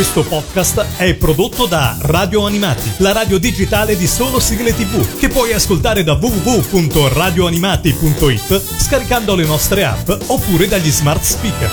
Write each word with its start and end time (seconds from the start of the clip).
Questo 0.00 0.24
podcast 0.24 0.96
è 0.96 1.14
prodotto 1.14 1.66
da 1.66 1.94
Radio 2.00 2.46
Animati, 2.46 2.90
la 3.00 3.12
radio 3.12 3.36
digitale 3.36 3.98
di 3.98 4.06
solo 4.06 4.40
sigle 4.40 4.74
tv, 4.74 5.18
che 5.18 5.28
puoi 5.28 5.52
ascoltare 5.52 6.02
da 6.02 6.14
www.radioanimati.it 6.14 8.80
scaricando 8.80 9.34
le 9.34 9.44
nostre 9.44 9.84
app 9.84 10.08
oppure 10.28 10.68
dagli 10.68 10.88
smart 10.88 11.20
speaker. 11.20 11.70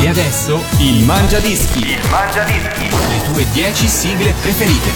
E 0.00 0.08
adesso 0.08 0.60
il 0.80 1.04
Mangia 1.04 1.38
Dischi. 1.38 1.78
Il 1.78 2.08
Mangia 2.10 2.42
Dischi. 2.42 2.88
Le 2.90 3.22
tue 3.32 3.46
10 3.52 3.86
sigle 3.86 4.34
preferite. 4.42 4.90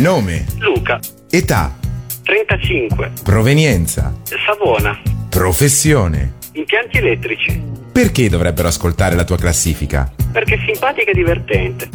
Nome, 0.00 0.44
Luca, 0.58 1.00
età, 1.30 1.78
35, 2.24 3.12
provenienza, 3.22 4.12
Savona, 4.44 5.00
professione. 5.30 6.34
Impianti 6.58 6.98
elettrici, 6.98 7.74
Perché 7.92 8.28
dovrebbero 8.28 8.68
ascoltare 8.68 9.14
la 9.14 9.24
tua 9.24 9.36
classifica? 9.38 10.10
perché 10.32 10.54
è 10.56 10.58
simpatica 10.66 11.10
e 11.10 11.14
divertente. 11.14 11.88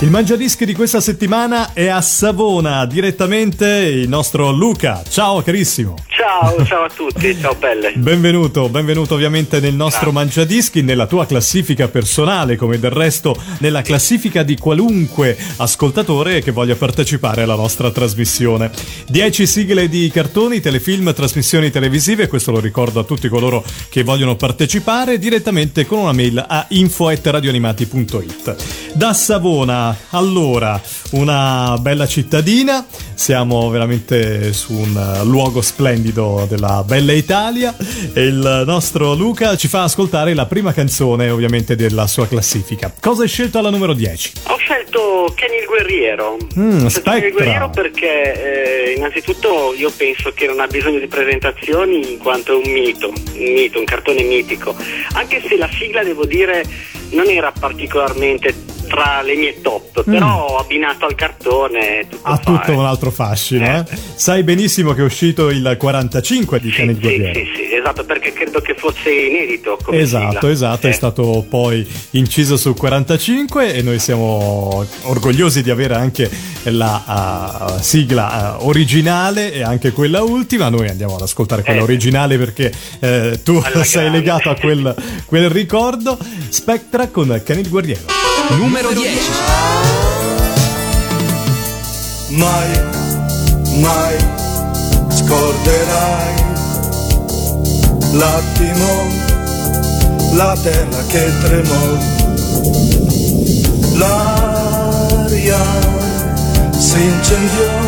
Il 0.00 0.10
Mangiadischi 0.10 0.66
di 0.66 0.74
questa 0.74 1.00
settimana 1.00 1.72
è 1.72 1.86
a 1.86 2.02
Savona, 2.02 2.84
direttamente 2.84 3.66
il 3.66 4.10
nostro 4.10 4.50
Luca. 4.50 5.02
Ciao 5.08 5.40
carissimo. 5.40 5.94
Ciao, 6.08 6.62
ciao 6.66 6.84
a 6.84 6.90
tutti, 6.94 7.34
ciao 7.40 7.54
Pelle. 7.54 7.94
Benvenuto, 7.94 8.68
benvenuto 8.68 9.14
ovviamente 9.14 9.58
nel 9.58 9.72
nostro 9.72 10.12
Mangiadischi, 10.12 10.82
nella 10.82 11.06
tua 11.06 11.24
classifica 11.24 11.88
personale, 11.88 12.56
come 12.56 12.78
del 12.78 12.90
resto 12.90 13.40
nella 13.60 13.80
classifica 13.80 14.42
di 14.42 14.58
qualunque 14.58 15.34
ascoltatore 15.56 16.42
che 16.42 16.50
voglia 16.50 16.76
partecipare 16.76 17.40
alla 17.42 17.54
nostra 17.54 17.90
trasmissione. 17.90 18.70
10 19.08 19.46
sigle 19.46 19.88
di 19.88 20.10
cartoni, 20.10 20.60
telefilm, 20.60 21.14
trasmissioni 21.14 21.70
televisive, 21.70 22.28
questo 22.28 22.52
lo 22.52 22.60
ricordo 22.60 23.00
a 23.00 23.04
tutti 23.04 23.30
coloro 23.30 23.64
che 23.88 24.02
vogliono 24.02 24.36
partecipare 24.36 25.18
direttamente 25.18 25.86
con 25.86 26.00
una 26.00 26.12
mail 26.12 26.44
a 26.46 26.66
info@radioanimati.it. 26.68 28.56
Da 28.92 29.12
Savona, 29.14 29.85
allora, 30.10 30.80
una 31.12 31.76
bella 31.80 32.06
cittadina, 32.06 32.86
siamo 33.14 33.68
veramente 33.70 34.52
su 34.52 34.72
un 34.74 35.20
luogo 35.24 35.60
splendido 35.60 36.46
della 36.48 36.82
bella 36.86 37.12
Italia 37.12 37.74
e 38.12 38.22
il 38.22 38.62
nostro 38.66 39.14
Luca 39.14 39.56
ci 39.56 39.68
fa 39.68 39.82
ascoltare 39.82 40.34
la 40.34 40.46
prima 40.46 40.72
canzone 40.72 41.30
ovviamente 41.30 41.76
della 41.76 42.06
sua 42.06 42.26
classifica. 42.26 42.92
Cosa 43.00 43.22
hai 43.22 43.28
scelto 43.28 43.58
alla 43.58 43.70
numero 43.70 43.92
10? 43.92 44.32
Ho 44.48 44.56
scelto 44.56 45.32
Kenny 45.34 45.58
il 45.60 45.66
Guerriero. 45.66 46.36
Mm, 46.58 46.84
Ho 46.84 46.88
scelto 46.88 47.10
Kenny 47.10 47.26
il. 47.26 47.32
Guerriero 47.32 47.70
perché 47.70 48.86
eh, 48.88 48.92
innanzitutto 48.96 49.74
io 49.76 49.90
penso 49.96 50.32
che 50.32 50.46
non 50.46 50.60
ha 50.60 50.66
bisogno 50.66 50.98
di 50.98 51.06
presentazioni 51.06 52.12
in 52.12 52.18
quanto 52.18 52.52
è 52.52 52.64
un 52.64 52.72
mito, 52.72 53.08
un 53.08 53.22
mito, 53.34 53.78
un 53.78 53.84
cartone 53.84 54.22
mitico. 54.22 54.74
Anche 55.14 55.42
se 55.46 55.56
la 55.56 55.68
sigla, 55.72 56.02
devo 56.02 56.24
dire, 56.24 56.64
non 57.10 57.28
era 57.28 57.52
particolarmente 57.52 58.54
tra 58.86 59.22
le 59.22 59.36
mie 59.36 59.60
top, 59.60 60.02
però 60.04 60.58
abbinato 60.58 61.06
al 61.06 61.14
cartone 61.14 62.06
Ha 62.22 62.38
tutto 62.38 62.72
un 62.72 62.84
altro 62.84 63.10
fascino, 63.10 63.64
eh? 63.66 63.78
Eh. 63.78 63.84
Sai 64.14 64.42
benissimo 64.42 64.92
che 64.92 65.00
è 65.00 65.04
uscito 65.04 65.48
il 65.50 65.76
45 65.78 66.60
di 66.60 66.70
Sì, 66.70 66.76
Kenny 66.76 66.94
sì, 67.00 67.08
sì, 67.34 67.50
sì, 67.56 67.74
esatto, 67.74 68.04
perché 68.04 68.32
credo 68.32 68.60
che 68.60 68.74
fosse 68.76 69.10
inedito 69.10 69.78
Esatto, 69.90 70.34
sigla. 70.34 70.50
esatto, 70.50 70.86
è 70.86 70.90
Eh. 70.90 70.92
stato 70.92 71.44
poi 71.48 71.86
inciso 72.10 72.56
su 72.56 72.74
45 72.74 73.74
e 73.74 73.82
noi 73.82 73.98
siamo 73.98 74.84
orgogliosi 75.02 75.62
di 75.62 75.70
avere 75.70 75.94
anche 75.94 76.28
la 76.64 77.02
ah, 77.06 77.78
sigla 77.80 78.30
ah, 78.30 78.64
originale 78.64 79.52
e 79.52 79.62
anche 79.62 79.92
quella 79.92 80.22
ultima. 80.22 80.68
Noi 80.68 80.88
andiamo 80.88 81.14
ad 81.16 81.22
ascoltare 81.22 81.62
quella 81.62 81.80
Eh. 81.80 81.82
originale 81.84 82.38
perché 82.38 82.72
eh, 83.00 83.40
tu 83.42 83.60
Alla 83.64 83.82
sei 83.84 84.02
grande. 84.02 84.18
legato 84.18 84.50
a 84.50 84.54
quel, 84.56 84.94
quel 85.26 85.48
ricordo. 85.50 86.18
Spectra 86.48 87.08
con 87.08 87.40
Kenny 87.44 87.60
il 87.60 87.68
Guerriero. 87.68 88.25
Numero 88.50 88.92
10. 88.92 89.30
mai, 92.28 92.70
mai 93.80 94.16
scorderai 95.08 96.34
l'attimo, 98.12 99.06
la 100.34 100.56
terra 100.62 101.02
che 101.08 101.32
tremò, 101.40 101.98
l'aria 103.94 105.64
si 106.76 107.02
incendiò 107.02 107.80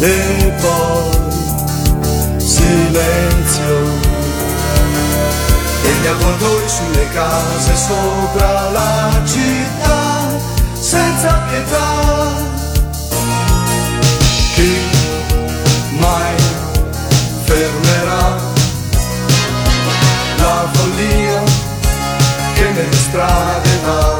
e 0.00 0.52
poi 0.60 2.38
silenzio. 2.38 3.87
E 5.98 6.00
gli 6.00 6.06
avvoltoi 6.06 6.68
sulle 6.68 7.08
case 7.08 7.76
sopra 7.76 8.70
la 8.70 9.20
città 9.26 10.28
senza 10.78 11.42
pietà. 11.48 12.36
Chi 14.54 14.78
mai 15.98 16.36
fermerà 17.46 18.36
la 20.36 20.68
follia 20.72 21.42
che 22.54 22.70
nelle 22.70 22.96
strade 22.96 23.78
va? 23.84 24.17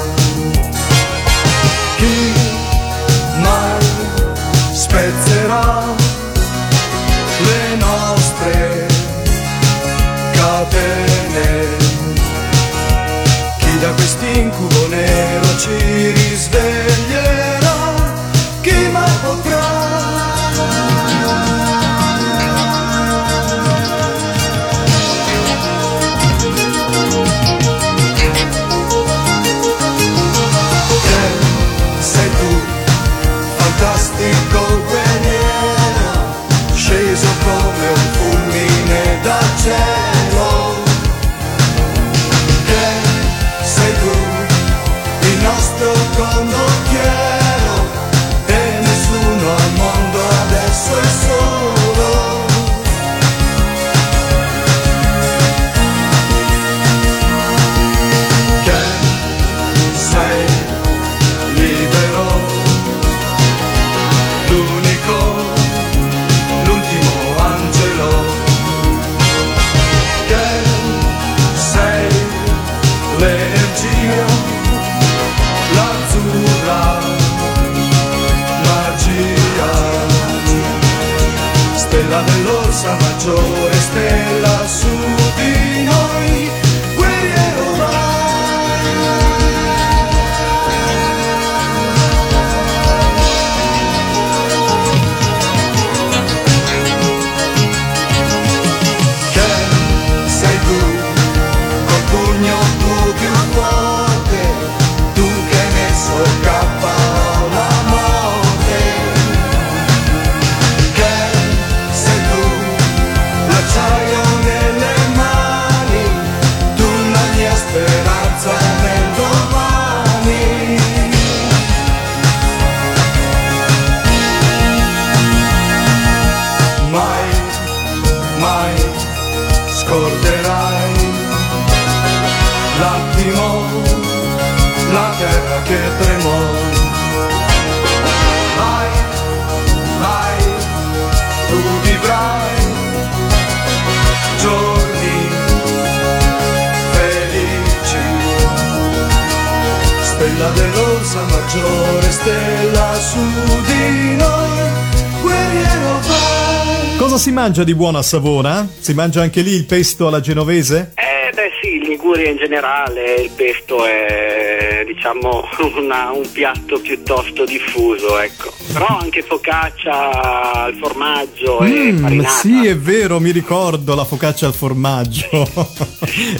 Mangia 157.48 157.64
di 157.64 157.74
buono 157.74 157.96
a 157.96 158.02
Savona? 158.02 158.68
Si 158.78 158.92
mangia 158.92 159.22
anche 159.22 159.40
lì 159.40 159.52
il 159.52 159.64
pesto 159.64 160.06
alla 160.06 160.20
genovese? 160.20 160.92
Eh 160.96 161.32
beh 161.32 161.50
sì, 161.62 161.76
in 161.76 161.88
Liguria 161.88 162.28
in 162.28 162.36
generale 162.36 163.14
il 163.22 163.30
pesto 163.34 163.86
è 163.86 164.82
diciamo 164.86 165.48
una- 165.76 166.10
un 166.10 166.30
piatto 166.30 166.78
piuttosto 166.78 167.46
diffuso, 167.46 168.18
ecco. 168.20 168.52
Però 168.70 168.86
anche 168.86 169.22
focaccia 169.22 170.64
al 170.64 170.74
formaggio 170.74 171.60
e 171.64 171.92
Mm, 171.92 172.02
farinata. 172.02 172.28
sì, 172.28 172.66
è 172.66 172.76
vero, 172.76 173.18
mi 173.18 173.30
ricordo 173.30 173.94
la 173.94 174.04
focaccia 174.04 174.44
al 174.46 174.52
formaggio. 174.54 175.26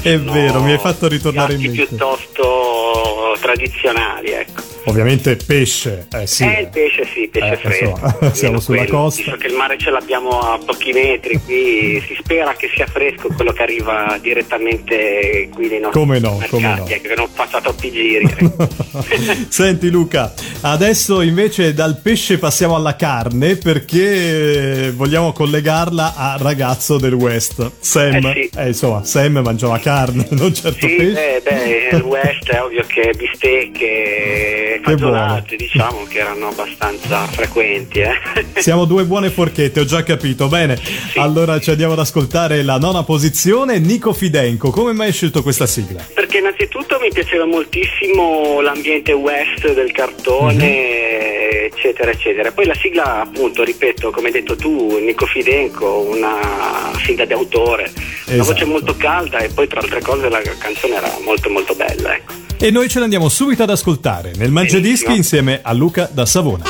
è 0.03 0.19
sono 0.19 0.33
vero, 0.33 0.61
mi 0.61 0.73
hai 0.73 0.79
fatto 0.79 1.09
ritornare 1.09 1.55
in 1.55 1.61
mente. 1.63 1.87
piuttosto 1.87 3.35
tradizionali, 3.41 4.31
ecco. 4.33 4.61
Ovviamente 4.89 5.37
pesce, 5.37 6.07
eh 6.13 6.27
sì. 6.27 6.45
Eh, 6.45 6.61
il 6.63 6.69
pesce 6.69 7.05
sì, 7.13 7.29
pesce 7.29 7.53
Eh, 7.53 7.57
fresco. 7.57 7.85
insomma, 7.91 8.35
siamo 8.35 8.61
sulla 8.61 8.79
quello. 8.85 8.99
costa. 9.01 9.23
Visto 9.23 9.37
che 9.37 9.47
il 9.49 9.55
mare 9.55 9.79
ce 9.79 9.91
l'abbiamo 9.91 10.39
a 10.41 10.59
pochi 10.65 10.93
metri, 10.93 11.41
qui 11.45 12.03
si 12.07 12.17
spera 12.19 12.55
che 12.55 12.71
sia 12.75 12.87
fresco 12.87 13.29
quello 13.35 13.53
che 13.53 13.63
arriva 13.63 14.19
direttamente 14.21 15.49
qui 15.55 15.69
nei 15.69 15.81
nostri 15.81 16.01
Come 16.01 16.19
no, 16.19 16.43
come 16.49 16.63
mercati, 16.67 16.91
no. 16.91 16.97
ecco, 16.97 17.09
che 17.09 17.15
non 17.15 17.29
faccia 17.33 17.61
troppi 17.61 17.91
giri. 17.91 18.25
ecco. 18.37 18.69
Senti 19.49 19.91
Luca, 19.91 20.33
adesso 20.63 21.21
invece 21.23 21.75
dal 21.75 22.01
pesce 22.03 22.39
passiamo 22.39 22.75
alla 22.77 22.97
carne 22.97 23.57
perché 23.57 24.93
vogliamo 24.95 25.33
collegarla 25.33 26.15
a 26.17 26.37
ragazzo 26.41 26.99
del 26.99 27.13
West. 27.15 27.71
Sam, 27.81 28.25
Eh 28.27 28.51
sì. 28.53 28.67
insomma, 28.67 29.05
Sam 29.05 29.39
mangiava 29.39 29.79
carne, 29.79 30.27
non 30.33 30.53
certo 30.55 30.87
Sì, 30.87 30.95
pesce. 30.95 31.41
beh, 31.45 31.51
beh, 31.91 31.97
il 31.97 32.03
West 32.03 32.49
è 32.51 32.63
ovvio 32.63 32.85
che 32.87 33.13
bistecche, 33.17 34.78
Fagiolate, 34.83 35.57
diciamo 35.57 36.05
che 36.09 36.19
erano 36.19 36.49
abbastanza 36.49 37.27
frequenti. 37.27 38.01
Eh. 38.01 38.13
Siamo 38.61 38.85
due 38.85 39.05
buone 39.05 39.31
forchette, 39.31 39.81
ho 39.81 39.85
già 39.85 40.03
capito. 40.03 40.49
Bene, 40.49 40.79
allora 41.17 41.59
ci 41.61 41.71
andiamo 41.71 41.93
ad 41.93 41.99
ascoltare 41.99 42.63
la 42.63 42.79
nona 42.79 43.03
posizione, 43.03 43.79
Nico 43.79 44.13
Fidenco. 44.13 44.71
Come 44.71 44.93
mai 44.93 45.09
hai 45.09 45.13
scelto 45.13 45.43
questa 45.43 45.67
sigla? 45.67 46.05
Perché 46.15 46.39
innanzitutto 46.39 46.99
mi 47.01 47.11
piaceva 47.13 47.45
moltissimo 47.45 48.61
l'ambiente 48.61 49.13
west 49.13 49.73
del 49.73 49.93
cartone, 49.93 51.65
eccetera, 51.67 52.11
eccetera. 52.11 52.53
Poi 52.53 52.67
la 52.67 52.75
sigla, 52.75 53.21
appunto, 53.23 53.63
ripeto, 53.65 54.11
come 54.11 54.27
hai 54.29 54.33
detto 54.33 54.57
tu, 54.57 54.99
Nico 54.99 55.27
Fidenco, 55.27 56.01
una 56.09 56.91
sigla 57.05 57.25
di 57.25 57.33
autore, 57.33 57.91
una 57.95 58.35
Esatto. 58.35 58.45
voce 58.53 58.65
molto 58.65 58.95
calda 58.97 59.39
e 59.39 59.49
poi 59.49 59.67
tra 59.67 59.81
altre 59.81 60.01
cose 60.01 60.29
la 60.29 60.41
canzone 60.59 60.97
era 60.97 61.11
molto 61.25 61.49
molto 61.51 61.75
bella, 61.75 62.15
ecco. 62.15 62.47
E 62.61 62.73
noi 62.73 62.89
ce 62.89 62.99
l'andiamo 62.99 63.29
subito 63.29 63.63
ad 63.63 63.71
ascoltare 63.71 64.33
nel 64.35 64.51
Mangiadischi 64.51 65.15
insieme 65.15 65.61
a 65.63 65.73
Luca 65.73 66.11
da 66.13 66.27
Savona. 66.27 66.65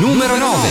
Numero 0.00 0.38
9. 0.38 0.68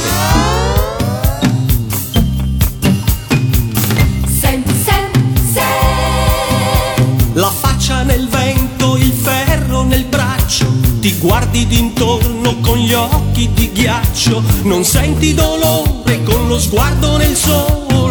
Senti, 4.26 4.74
senti, 4.84 5.20
senti. 5.54 7.34
La 7.34 7.52
faccia 7.52 8.02
nel 8.02 8.28
vento, 8.28 8.98
il 8.98 9.12
ferro 9.12 9.84
nel 9.84 10.06
braccio, 10.06 10.66
ti 11.00 11.20
guardi 11.20 11.68
d'intorno 11.68 12.58
con 12.62 12.80
gli 12.80 12.94
occhi 12.94 13.52
di 13.54 13.72
ghiaccio, 13.72 14.42
non 14.64 14.84
senti 14.84 15.36
dolore 15.36 16.24
con 16.24 16.48
lo 16.48 16.60
sguardo 16.60 17.18
nel 17.18 17.36
sole. 17.36 18.03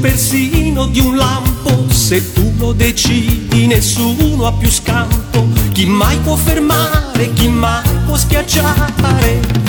Persino 0.00 0.86
di 0.86 1.00
un 1.00 1.16
lampo, 1.16 1.90
se 1.90 2.32
tu 2.32 2.52
lo 2.58 2.72
decidi 2.72 3.66
nessuno 3.66 4.46
ha 4.46 4.52
più 4.52 4.70
scampo, 4.70 5.46
chi 5.72 5.86
mai 5.86 6.16
può 6.18 6.36
fermare, 6.36 7.32
chi 7.32 7.48
mai 7.48 7.82
può 8.06 8.16
schiacciare. 8.16 9.66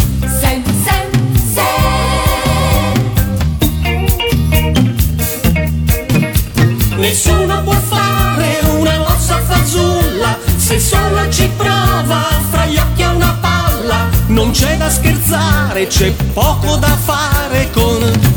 Nessuno 6.98 7.64
può 7.64 7.74
fare 7.74 8.60
una 8.78 8.98
mossa 8.98 9.42
fazulla 9.42 10.38
se 10.58 10.80
solo 10.80 11.30
ci 11.30 11.50
prova 11.56 12.28
fra 12.50 12.66
gli 12.66 12.78
occhi 12.78 13.04
a 13.04 13.14
una 13.14 13.38
palla. 13.40 14.10
Non 14.28 14.52
c'è 14.52 14.78
da 14.78 14.90
scherzare, 14.90 15.88
c'è 15.88 16.12
poco 16.34 16.76
da 16.76 16.96
fare 16.98 17.70
con 17.72 18.29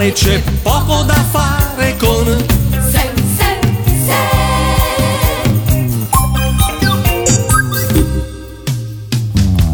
scherzare, 0.00 0.12
c'è 0.12 0.42
poco 0.62 1.02
da 1.02 1.22
fare 1.30 1.96
con 1.98 2.24
senti, 2.90 3.22
senti, 3.36 3.92
senti. 4.06 4.28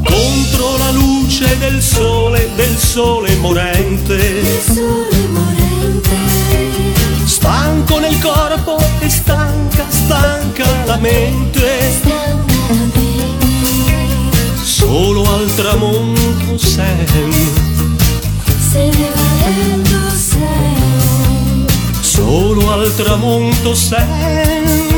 contro 0.03 0.77
la 0.79 0.91
luce 0.91 1.59
del 1.59 1.81
sole, 1.81 2.49
del 2.57 2.77
sole 2.77 3.37
morente. 3.37 4.15
Il 4.15 4.61
sole 4.61 5.27
morente. 5.29 6.17
Stanco 7.25 7.99
nel 8.01 8.19
corpo 8.19 8.79
e 8.99 9.09
stanca, 9.09 9.85
stanca 9.89 10.67
la 10.87 10.97
mente. 10.97 11.93
Stanca 11.93 12.55
la 12.69 12.89
mente. 12.95 14.65
Solo 14.65 15.23
al 15.33 15.55
tramonto 15.55 16.59
Sam. 16.59 17.66
Sei. 20.15 21.65
Solo 22.01 22.73
al 22.73 22.95
tramonto 22.95 23.75
Sam. 23.75 24.96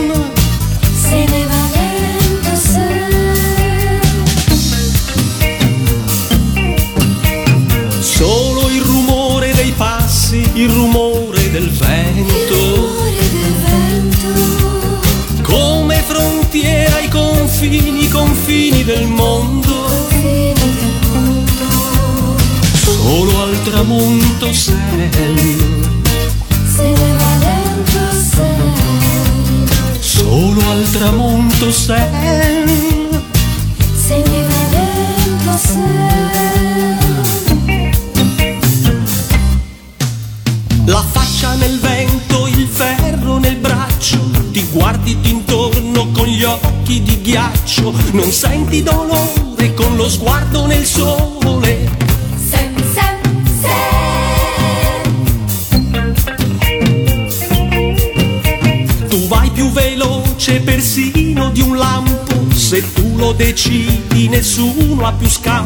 Nessuno 65.20 65.57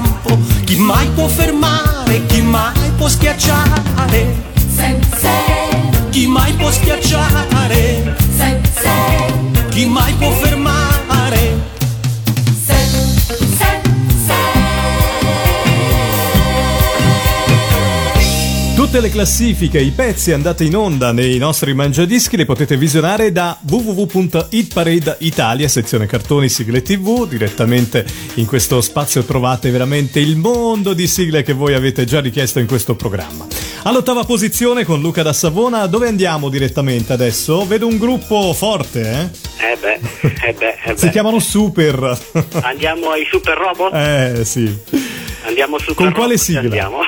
classifiche, 19.13 19.79
i 19.79 19.91
pezzi 19.91 20.33
andati 20.33 20.65
in 20.67 20.75
onda 20.75 21.13
nei 21.13 21.37
nostri 21.37 21.75
mangiadischi 21.75 22.35
li 22.37 22.47
potete 22.47 22.79
visionare 22.79 23.31
da 23.31 23.59
www.hitparade 23.61 25.17
Italia, 25.19 25.69
sezione 25.69 26.07
cartoni, 26.07 26.49
sigle 26.49 26.81
tv. 26.83 27.29
Direttamente 27.29 28.07
in 28.35 28.47
questo 28.47 28.81
spazio 28.81 29.23
trovate 29.25 29.71
veramente 29.71 30.19
il 30.19 30.37
mondo 30.37 30.95
di 30.95 31.07
sigle 31.07 31.43
che 31.43 31.53
voi 31.53 31.75
avete 31.75 32.07
già 32.07 32.21
richiesto 32.21 32.59
in 32.59 32.67
questo 32.67 32.95
programma. 32.97 33.47
All'ottava 33.83 34.25
posizione 34.25 34.85
con 34.85 35.01
Luca 35.03 35.23
da 35.23 35.35
Savona, 35.35 35.87
dove 35.87 36.09
andiamo 36.09 36.49
direttamente 36.49 37.13
adesso? 37.13 37.67
Vedo 37.67 37.87
un 37.87 37.99
gruppo 37.99 38.55
forte, 38.55 39.01
eh? 39.03 39.73
Eh 39.73 39.77
beh, 39.79 40.01
eh 40.47 40.53
beh, 40.55 40.79
eh 40.85 40.97
Si 40.97 41.05
beh. 41.07 41.11
chiamano 41.13 41.39
Super. 41.39 42.19
Andiamo 42.63 43.11
ai 43.11 43.27
super 43.31 43.59
robot? 43.59 43.93
eh, 43.95 44.45
sì. 44.45 44.75
Andiamo 45.45 45.79
su 45.79 45.93
Con 45.95 46.13
quale 46.13 46.33
robot, 46.35 46.39
sigla? 46.39 46.61
Andiamo. 46.61 46.99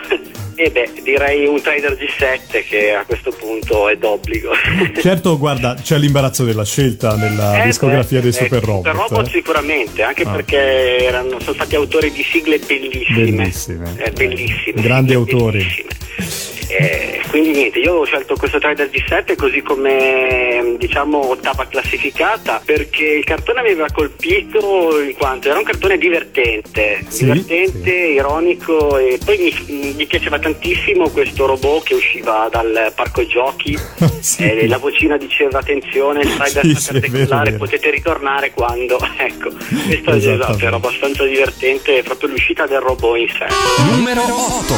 E 0.56 0.70
beh, 0.70 0.92
direi 1.02 1.46
un 1.46 1.60
Trader 1.60 1.96
G7 1.98 2.64
che 2.68 2.92
a 2.92 3.04
questo 3.04 3.30
punto 3.32 3.88
è 3.88 3.96
d'obbligo. 3.96 4.52
Certo, 5.02 5.36
guarda, 5.38 5.74
c'è 5.74 5.98
l'imbarazzo 5.98 6.44
della 6.44 6.64
scelta 6.64 7.16
nella 7.16 7.62
Eh, 7.62 7.66
discografia 7.66 8.20
beh, 8.20 8.30
dei 8.30 8.40
eh, 8.40 8.44
Super 8.44 8.62
Robot. 8.64 8.86
Super 8.90 9.08
Robot 9.08 9.26
eh. 9.26 9.30
sicuramente, 9.30 10.02
anche 10.02 10.22
Ah. 10.22 10.30
perché 10.30 10.98
erano, 11.04 11.40
sono 11.40 11.54
stati 11.54 11.74
autori 11.74 12.10
di 12.12 12.22
sigle 12.22 12.58
bellissime. 12.58 13.24
Bellissime. 13.30 13.94
Eh, 13.98 14.10
bellissime. 14.12 14.80
Grandi 14.80 15.12
sigle 15.14 15.32
autori. 15.32 15.58
bellissime. 15.58 16.53
Eh, 16.68 17.20
quindi 17.28 17.50
niente, 17.50 17.78
io 17.78 17.94
ho 17.94 18.04
scelto 18.04 18.34
questo 18.36 18.58
Trader 18.58 18.88
G7 18.88 19.36
così 19.36 19.60
come 19.62 20.74
diciamo 20.78 21.30
ottava 21.30 21.66
classificata 21.66 22.60
perché 22.64 23.04
il 23.04 23.24
cartone 23.24 23.62
mi 23.62 23.70
aveva 23.70 23.86
colpito 23.92 25.00
in 25.00 25.14
quanto 25.16 25.48
era 25.50 25.58
un 25.58 25.64
cartone 25.64 25.98
divertente, 25.98 27.04
Sì, 27.08 27.24
divertente, 27.24 27.90
sì. 27.90 28.12
ironico 28.12 28.96
e 28.98 29.18
poi 29.24 29.38
mi, 29.66 29.92
mi 29.94 30.06
piaceva 30.06 30.38
tantissimo 30.38 31.08
questo 31.10 31.46
robot 31.46 31.84
che 31.84 31.94
usciva 31.94 32.48
dal 32.50 32.92
parco 32.94 33.26
giochi 33.26 33.76
Sì. 34.20 34.42
e 34.44 34.66
la 34.66 34.78
vocina 34.78 35.16
diceva 35.16 35.58
attenzione, 35.58 36.22
il 36.22 36.34
Trader 36.34 36.76
Sì, 36.76 36.98
vero. 37.10 37.56
potete 37.56 37.90
ritornare 37.90 38.52
quando, 38.52 38.98
ecco, 39.18 39.50
questo 39.86 40.10
esatto, 40.32 40.64
era 40.64 40.76
abbastanza 40.76 41.24
divertente 41.24 42.02
proprio 42.02 42.30
l'uscita 42.30 42.66
del 42.66 42.80
robot 42.80 43.18
in 43.18 43.28
sé. 43.28 43.46
Numero 43.90 44.22
8. 44.22 44.74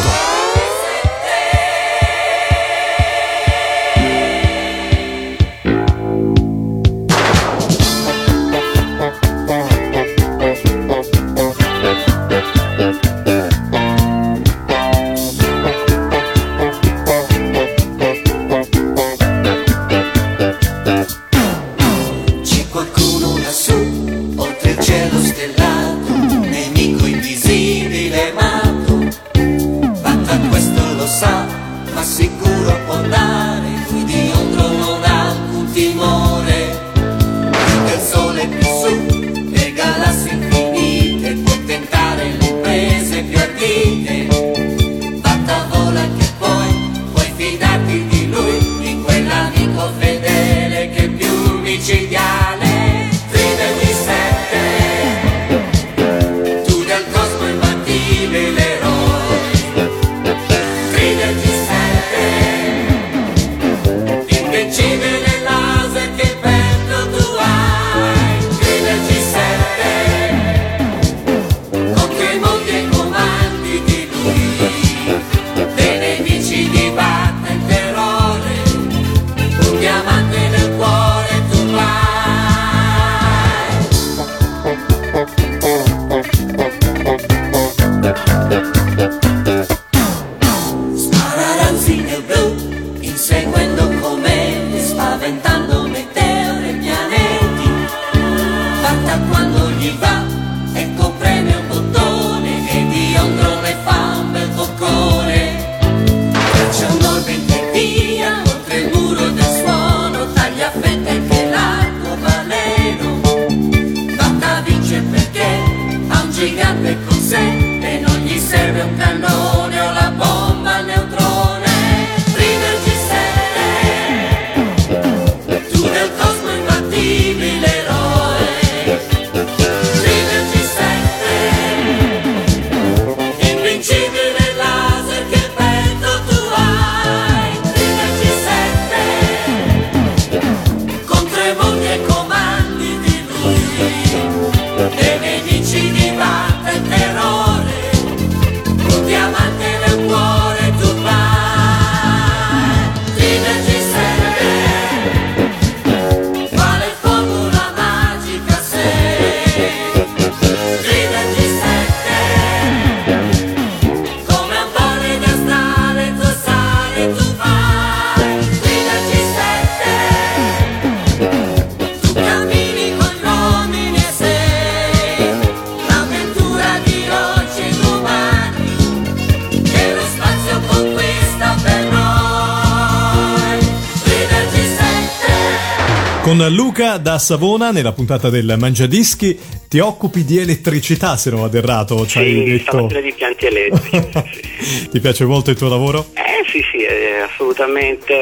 Da 187.16 187.22
Savona, 187.22 187.70
nella 187.70 187.92
puntata 187.92 188.28
del 188.28 188.56
Mangiadischi, 188.58 189.38
ti 189.68 189.78
occupi 189.78 190.22
di 190.22 190.36
elettricità, 190.36 191.16
se 191.16 191.30
non 191.30 191.40
vado 191.40 191.56
errato, 191.56 192.06
ci 192.06 192.18
hai 192.18 192.26
Sì, 192.30 192.44
detto. 192.44 192.86
di 193.00 193.08
impianti 193.08 193.46
elettrici. 193.46 194.42
sì. 194.60 194.88
ti 194.90 195.00
piace 195.00 195.24
molto 195.24 195.48
il 195.50 195.56
tuo 195.56 195.68
lavoro? 195.70 196.08
Eh 196.12 196.44
sì 196.50 196.62
sì, 196.70 196.82
è 196.82 197.20
assolutamente... 197.26 198.12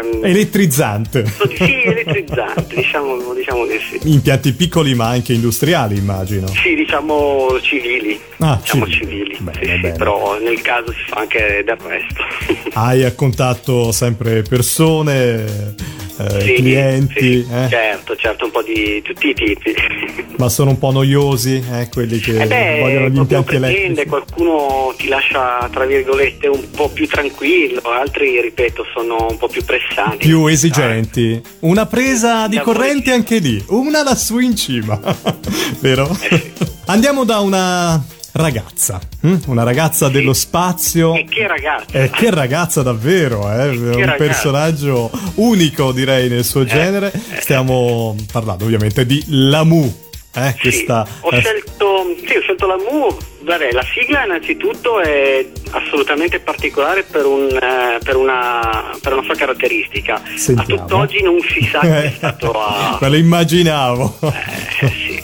ehm, 0.00 0.24
Elettrizzante. 0.24 1.24
Sì, 1.56 1.82
elettrizzante, 1.84 2.74
diciamo, 2.74 3.32
diciamo 3.32 3.64
di 3.64 3.78
sì. 3.88 4.10
Impianti 4.12 4.52
piccoli 4.54 4.96
ma 4.96 5.06
anche 5.10 5.32
industriali, 5.32 5.96
immagino. 5.96 6.48
Sì, 6.48 6.74
diciamo 6.74 7.60
civili. 7.60 8.18
Ah, 8.38 8.58
diciamo 8.60 8.88
civili. 8.88 9.36
civili. 9.36 9.36
Bene, 9.38 9.58
sì, 9.60 9.66
sì, 9.72 9.78
bene. 9.82 9.96
però 9.96 10.36
nel 10.40 10.60
caso 10.62 10.90
si 10.90 11.04
fa 11.06 11.20
anche 11.20 11.62
del 11.64 11.76
resto. 11.80 12.24
Hai 12.72 13.04
a 13.04 13.12
contatto 13.12 13.92
sempre 13.92 14.42
persone, 14.42 15.74
eh, 16.18 16.40
Sì, 16.40 16.52
clienti, 16.54 17.20
sì, 17.44 17.46
eh, 17.50 17.68
certo, 17.68 18.16
certo, 18.16 18.44
un 18.46 18.50
po' 18.50 18.62
di 18.62 19.00
tutti 19.02 19.28
i 19.28 19.34
tipi. 19.34 19.74
ma 20.36 20.48
sono 20.48 20.70
un 20.70 20.78
po' 20.78 20.90
noiosi 20.92 21.62
eh, 21.72 21.88
quelli 21.90 22.18
che 22.18 22.40
Eh 22.42 22.46
beh, 22.46 22.78
vogliono 22.80 23.08
gli 23.08 23.16
impianti 23.16 23.54
elettrici. 23.56 24.06
qualcuno 24.06 24.94
ti 24.96 25.08
lascia, 25.08 25.68
tra 25.72 25.84
virgolette, 25.84 26.46
un 26.48 26.70
po' 26.70 26.88
più 26.88 27.06
tranquillo, 27.08 27.80
altri, 27.82 28.40
ripeto, 28.40 28.84
sono 28.94 29.26
un 29.30 29.36
po' 29.38 29.48
più 29.48 29.64
pressanti. 29.64 30.26
Più 30.26 30.46
esigenti. 30.46 31.40
Una 31.60 31.86
presa 31.86 32.46
di 32.48 32.56
Da 32.56 32.62
corrente 32.62 33.10
voi- 33.10 33.14
anche 33.18 33.38
lì, 33.38 33.64
una 33.68 34.02
lassù 34.02 34.38
in 34.38 34.54
cima, 34.56 34.98
vero? 35.80 36.16
Eh 36.28 36.52
Andiamo 36.86 37.24
da 37.24 37.38
una 37.40 38.04
ragazza, 38.34 39.00
hm? 39.20 39.36
una 39.46 39.62
ragazza 39.62 40.08
dello 40.08 40.32
spazio. 40.32 41.14
E 41.14 41.24
che 41.24 41.46
ragazzi! 41.46 41.96
Eh, 41.96 42.10
che 42.10 42.30
ragazza 42.30 42.82
davvero, 42.82 43.50
eh? 43.50 43.68
un 43.68 43.92
ragazza. 43.92 44.16
personaggio 44.16 45.10
unico 45.36 45.92
direi 45.92 46.28
nel 46.28 46.44
suo 46.44 46.64
genere. 46.64 47.12
Stiamo 47.38 48.16
parlando 48.32 48.64
ovviamente 48.64 49.06
di 49.06 49.22
Lamu, 49.28 50.02
eh? 50.36 50.52
Sì, 50.54 50.60
questa 50.62 51.06
ho, 51.20 51.30
eh, 51.30 51.40
scelto, 51.40 52.16
sì, 52.26 52.36
ho 52.36 52.40
scelto 52.40 52.66
la 52.66 52.76
Mu. 52.76 53.16
Vabbè, 53.42 53.70
la 53.72 53.84
sigla 53.92 54.24
innanzitutto 54.24 55.00
è 55.00 55.46
assolutamente 55.70 56.40
particolare 56.40 57.04
per, 57.04 57.26
un, 57.26 57.48
eh, 57.50 57.98
per, 58.02 58.16
una, 58.16 58.96
per 59.00 59.12
una 59.12 59.22
sua 59.22 59.36
caratteristica. 59.36 60.20
Sentiamo. 60.34 60.82
A 60.82 60.84
tutt'oggi 60.86 61.22
non 61.22 61.38
si 61.40 61.68
sa 61.70 61.80
chi 61.80 61.86
è 61.86 62.12
stato 62.16 62.52
a... 62.52 62.98
Me 63.00 63.08
lo 63.10 63.16
immaginavo. 63.16 64.18
Eh, 64.80 64.88
sì, 64.88 65.22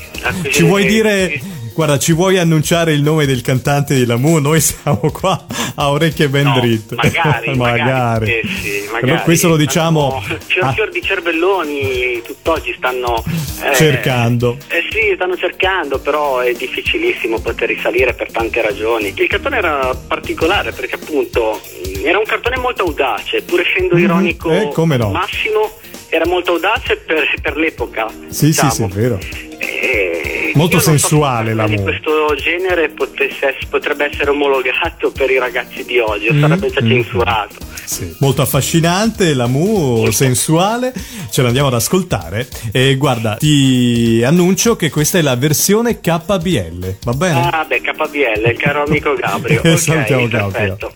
Ci 0.50 0.62
vuoi 0.62 0.84
dire, 0.86 1.30
sì. 1.30 1.49
Guarda, 1.72 1.98
ci 1.98 2.12
vuoi 2.12 2.38
annunciare 2.38 2.92
il 2.92 3.02
nome 3.02 3.26
del 3.26 3.40
cantante 3.42 3.94
di 3.94 4.04
Lamu? 4.06 4.38
Noi 4.38 4.60
siamo 4.60 4.98
qua 5.12 5.44
a 5.74 5.90
orecchie 5.90 6.28
ben 6.28 6.44
No, 6.44 6.58
dritte. 6.60 6.94
magari, 6.96 7.54
magari, 7.56 8.40
sì, 8.44 8.56
sì, 8.62 8.84
magari. 8.86 9.10
Però 9.12 9.22
questo 9.22 9.48
lo 9.48 9.56
diciamo 9.56 10.20
Stanno- 10.22 10.38
Fior 10.46 10.64
ah, 10.66 10.72
fior 10.72 10.90
di 10.90 11.02
cervelloni 11.02 12.22
tutt'oggi 12.24 12.74
stanno 12.76 13.22
eh, 13.62 13.74
cercando. 13.74 14.56
Eh 14.68 14.82
sì, 14.90 15.12
stanno 15.14 15.36
cercando, 15.36 15.98
però 15.98 16.38
è 16.40 16.52
difficilissimo 16.52 17.40
poter 17.40 17.68
risalire 17.68 18.14
per 18.14 18.30
tante 18.30 18.60
ragioni. 18.62 19.12
Il 19.16 19.28
cartone 19.28 19.56
era 19.58 19.94
particolare 20.06 20.72
perché 20.72 20.94
appunto 20.96 21.60
era 22.02 22.18
un 22.18 22.24
cartone 22.24 22.56
molto 22.58 22.82
audace, 22.82 23.42
pur 23.42 23.60
essendo 23.60 23.94
Mhm, 23.96 24.02
ironico 24.02 24.50
eh, 24.50 24.96
no. 24.96 25.10
massimo, 25.10 25.70
era 26.10 26.26
molto 26.26 26.52
audace 26.52 26.96
per, 26.96 27.24
per 27.40 27.56
l'epoca. 27.56 28.06
Sì, 28.28 28.52
sì, 28.52 28.62
diciamo. 28.66 28.70
sì, 28.72 28.82
è 28.82 28.88
vero. 28.88 29.18
Eh, 29.58 30.52
Molto 30.54 30.78
so 30.78 30.90
sensuale 30.90 31.50
un 31.52 31.56
la 31.58 31.66
cartone 31.66 31.76
di 31.76 31.92
mu. 31.92 31.98
questo 32.00 32.34
genere 32.42 32.88
potesse 32.88 33.48
ess- 33.56 33.66
potrebbe 33.68 34.10
essere 34.10 34.30
omologato 34.30 35.10
per 35.12 35.30
i 35.30 35.38
ragazzi 35.38 35.84
di 35.84 35.98
oggi, 35.98 36.28
o 36.28 36.32
Mm, 36.34 36.40
sarebbe 36.40 36.70
già 36.70 36.82
mm. 36.82 36.88
censurato. 36.88 37.54
Sì. 37.84 38.14
Molto 38.20 38.42
affascinante, 38.42 39.34
Lamu, 39.34 40.10
sensuale, 40.10 40.92
ce 41.30 41.42
l'andiamo 41.42 41.68
ad 41.68 41.74
ascoltare. 41.74 42.48
E 42.72 42.94
guarda, 42.96 43.36
ti 43.36 44.22
annuncio 44.24 44.76
che 44.76 44.90
questa 44.90 45.18
è 45.18 45.22
la 45.22 45.36
versione 45.36 46.00
KBL, 46.00 46.96
va 47.04 47.12
bene? 47.12 47.48
Ah, 47.50 47.64
beh, 47.66 47.80
KBL, 47.80 48.56
caro 48.56 48.84
amico 48.84 49.14
Gabrio. 49.14 49.60
Eh, 49.64 49.72
ok, 49.72 49.78
salutiamo 49.78 50.28
Gabrio. 50.28 50.76
perfetto. 50.76 50.92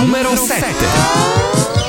Numero 0.00 0.34
7. 0.36 1.87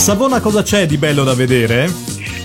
Savona 0.00 0.40
cosa 0.40 0.62
c'è 0.62 0.86
di 0.86 0.96
bello 0.96 1.24
da 1.24 1.34
vedere? 1.34 1.92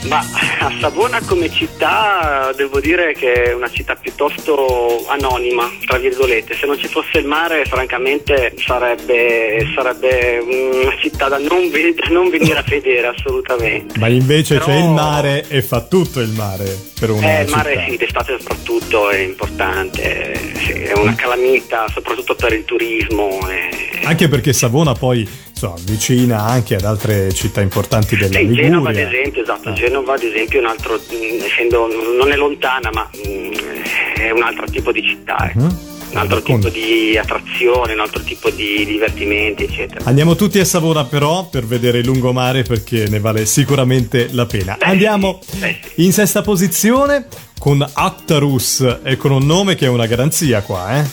Ma 0.08 0.20
a 0.60 0.72
Savona 0.80 1.20
come 1.26 1.50
città 1.50 2.52
devo 2.56 2.80
dire 2.80 3.13
che 3.13 3.46
è 3.46 3.54
una 3.54 3.70
città 3.72 3.96
piuttosto 3.96 5.04
anonima, 5.08 5.68
tra 5.88 5.98
virgolette. 5.98 6.54
Se 6.56 6.68
non 6.68 6.78
ci 6.78 6.88
fosse 6.88 7.18
il 7.18 7.26
mare, 7.26 7.65
francamente 7.65 8.54
sarebbe, 8.63 9.65
sarebbe 9.74 10.38
una 10.84 10.96
città 11.00 11.28
da 11.28 11.39
non, 11.39 11.72
da 11.72 12.08
non 12.12 12.30
venire 12.30 12.60
a 12.60 12.63
vedere 12.70 13.08
assolutamente. 13.08 13.98
Ma 13.98 14.08
invece 14.10 14.56
Però- 14.60 14.65
c'è 14.68 14.76
il 14.78 14.89
mare 14.89 15.48
e 15.48 15.62
fa 15.63 15.82
tutto 15.82 16.20
il 16.20 16.30
mare 16.30 16.65
per 17.00 17.10
una 17.10 17.39
Eh, 17.39 17.44
il 17.46 17.50
mare 17.50 17.72
città. 17.72 17.86
sì, 17.89 17.98
d'estate 17.98 18.38
soprattutto 18.38 19.10
è 19.10 19.18
importante, 19.20 20.39
sì, 20.65 20.72
è 20.74 20.94
una 20.94 21.15
calamita 21.15 21.88
soprattutto 21.91 22.36
per 22.36 22.54
il 22.54 22.63
turismo. 22.65 23.39
eh. 23.50 24.04
Anche 24.04 24.28
perché 24.28 24.54
Savona 24.54 24.94
poi 24.94 25.28
insomma, 25.56 25.76
vicina 25.86 26.41
anche 26.44 26.76
ad 26.76 26.84
altre 26.84 27.32
città 27.34 27.62
importanti 27.62 28.18
della 28.18 28.34
Sì, 28.34 28.39
Liguria. 28.39 28.63
Genova 28.63 28.89
ad 28.89 28.98
esempio, 28.98 29.41
esatto, 29.41 29.70
Ah. 29.70 29.74
Genova 29.74 30.13
ad 30.13 30.22
esempio 30.24 30.60
è 30.60 30.62
un 30.63 30.68
altro, 30.70 30.96
mh, 30.96 31.44
essendo, 31.46 31.88
non 32.18 32.32
è 32.32 32.36
lontana 32.36 32.89
ma 32.94 33.10
mh, 33.12 34.20
è 34.22 34.30
un 34.32 34.44
altro 34.44 34.65
tipo 34.68 34.91
di 34.91 35.02
città. 35.02 35.52
Mhm. 35.56 35.78
un 36.12 36.18
altro 36.22 36.41
tipo 36.41 36.70
di 36.70 37.18
attrazione, 37.18 37.91
un 37.94 38.00
altro 38.00 38.22
tipo 38.22 38.50
di 38.50 38.86
divertimenti 38.86 39.63
eccetera. 39.63 40.06
Andiamo 40.06 40.36
tutti 40.36 40.60
a 40.60 40.63
Savona 40.65 41.04
però 41.04 41.48
per 41.50 41.65
vedere 41.65 41.98
il 41.98 42.06
lungomare 42.06 42.63
perché 42.63 43.08
ne 43.10 43.20
vale 43.20 43.46
sicuramente 43.46 44.30
la 44.32 44.46
pena. 44.46 44.78
Beh, 44.80 44.86
Andiamo 44.86 45.39
beh, 45.58 45.78
in 45.96 46.13
sesta 46.13 46.41
posizione 46.41 47.26
con 47.60 47.86
Actarus 47.94 49.00
e 49.04 49.18
con 49.18 49.32
un 49.32 49.46
nome 49.46 49.76
che 49.76 49.88
è 49.88 49.89
una 49.89 50.06
garanzia 50.06 50.62
qua, 50.62 51.00
eh? 51.02 51.04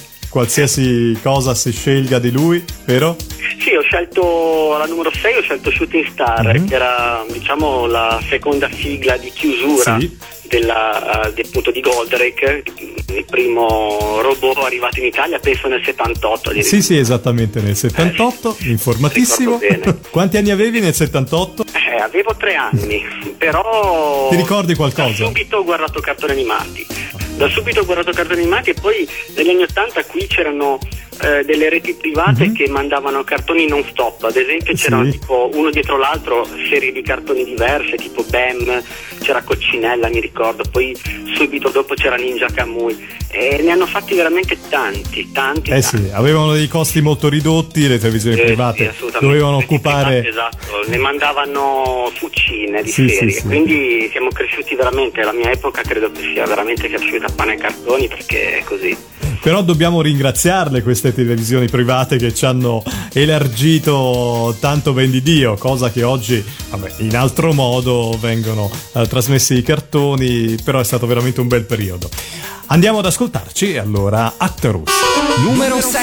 Qualsiasi 0.42 1.18
cosa 1.22 1.54
si 1.54 1.70
scelga 1.72 2.18
di 2.18 2.30
lui, 2.30 2.64
vero? 2.86 3.16
Sì, 3.60 3.74
ho 3.74 3.82
scelto 3.82 4.74
la 4.78 4.86
numero 4.86 5.12
6, 5.12 5.36
ho 5.36 5.42
scelto 5.42 5.70
Shooting 5.70 6.06
Star, 6.10 6.42
Mhm. 6.58 6.68
che 6.68 6.74
era 6.74 7.22
diciamo 7.30 7.84
la 7.84 8.18
seconda 8.30 8.66
sigla 8.72 9.18
di 9.18 9.30
chiusura 9.30 9.98
Sì. 10.00 10.16
Della, 10.52 11.28
eh, 11.28 11.32
di, 11.32 11.40
appunto 11.40 11.70
di 11.70 11.80
Goldrake, 11.80 12.62
il 13.08 13.24
primo 13.24 14.20
robot 14.20 14.58
arrivato 14.58 14.98
in 14.98 15.06
Italia, 15.06 15.38
penso 15.38 15.66
nel 15.66 15.82
78 15.82 16.50
addirittura. 16.50 16.76
Sì, 16.76 16.82
sì, 16.82 16.98
esattamente 16.98 17.62
nel 17.62 17.74
78, 17.74 18.58
informatissimo. 18.60 19.58
Ricordo 19.58 19.84
bene. 19.84 19.98
Quanti 20.10 20.36
anni 20.36 20.50
avevi 20.50 20.80
nel 20.80 20.92
78? 20.92 21.64
Eh, 21.72 22.02
avevo 22.02 22.36
tre 22.36 22.54
anni, 22.54 23.02
però. 23.38 24.28
Ti 24.28 24.36
ricordi 24.36 24.74
qualcosa? 24.74 25.08
Da 25.08 25.14
subito 25.14 25.56
ho 25.56 25.64
guardato 25.64 26.00
cartoni 26.00 26.32
animati. 26.32 26.86
Da 27.36 27.48
subito 27.48 27.80
ho 27.80 27.84
guardato 27.86 28.12
cartoni 28.12 28.40
animati 28.40 28.70
e 28.70 28.74
poi 28.74 29.08
negli 29.34 29.48
anni 29.48 29.62
80 29.62 30.04
qui 30.04 30.26
c'erano 30.26 30.78
eh, 31.22 31.44
delle 31.44 31.68
reti 31.68 31.94
private 31.94 32.52
che 32.52 32.68
mandavano 32.68 33.22
cartoni 33.24 33.66
non 33.66 33.84
stop. 33.88 34.24
Ad 34.24 34.36
esempio 34.36 34.74
c'erano. 34.74 35.04
Sì. 35.04 35.18
tipo 35.18 35.50
uno 35.54 35.70
dietro 35.70 35.96
l'altro 35.96 36.46
serie 36.68 36.92
di 36.92 37.02
cartoni 37.02 37.44
diverse, 37.44 37.96
tipo 37.96 38.24
Bam, 38.28 38.82
c'era 39.20 39.42
Coccinella, 39.42 40.08
mi 40.08 40.20
ricordo, 40.20 40.64
poi 40.70 40.96
subito 41.34 41.68
dopo 41.70 41.94
c'era 41.94 42.16
Ninja 42.16 42.46
Kamui. 42.52 43.20
E 43.34 43.60
ne 43.62 43.70
hanno 43.70 43.86
fatti 43.86 44.14
veramente 44.14 44.58
tanti, 44.68 45.30
tanti. 45.32 45.70
Eh 45.70 45.80
tanti. 45.80 45.96
sì, 46.04 46.10
avevano 46.12 46.52
dei 46.52 46.68
costi 46.68 47.00
molto 47.00 47.28
ridotti, 47.28 47.88
le 47.88 47.98
televisioni 47.98 48.36
Eh, 48.36 48.40
sì, 48.40 48.44
private 48.46 48.88
assolutamente. 48.88 49.26
dovevano 49.26 49.56
Questi 49.56 49.74
occupare... 49.74 50.28
Esatto, 50.28 50.84
ne 50.86 50.96
mandavano 50.98 52.10
fucine 52.14 52.82
di 52.82 52.90
Sì, 52.90 53.08
sì, 53.08 53.14
serie, 53.14 53.30
sì. 53.32 53.42
quindi 53.44 54.08
siamo 54.10 54.28
cresciuti 54.30 54.74
veramente, 54.74 55.22
la 55.22 55.32
mia 55.32 55.50
epoca 55.50 55.80
credo 55.82 56.10
che 56.10 56.20
sia 56.32 56.44
veramente 56.46 56.88
cresciuta 56.88 57.26
a 57.26 57.32
pane 57.34 57.54
e 57.54 57.56
cartoni 57.56 58.08
perché 58.08 58.58
è 58.58 58.64
così. 58.64 58.96
Però 59.40 59.62
dobbiamo 59.62 60.02
ringraziarle 60.02 60.82
queste 60.82 61.11
televisioni 61.12 61.68
private 61.68 62.16
che 62.16 62.34
ci 62.34 62.44
hanno 62.44 62.82
elargito 63.12 64.56
tanto 64.60 64.92
ben 64.92 65.10
di 65.10 65.22
Dio, 65.22 65.56
cosa 65.56 65.90
che 65.90 66.02
oggi, 66.02 66.44
vabbè, 66.70 66.94
in 66.98 67.16
altro 67.16 67.52
modo 67.52 68.16
vengono 68.20 68.70
eh, 68.94 69.06
trasmessi 69.06 69.54
i 69.56 69.62
cartoni, 69.62 70.56
però 70.64 70.80
è 70.80 70.84
stato 70.84 71.06
veramente 71.06 71.40
un 71.40 71.48
bel 71.48 71.64
periodo. 71.64 72.08
Andiamo 72.66 72.98
ad 73.00 73.06
ascoltarci 73.06 73.76
allora 73.76 74.34
Actarus. 74.38 74.90
Numero 75.44 75.80
6. 75.80 76.00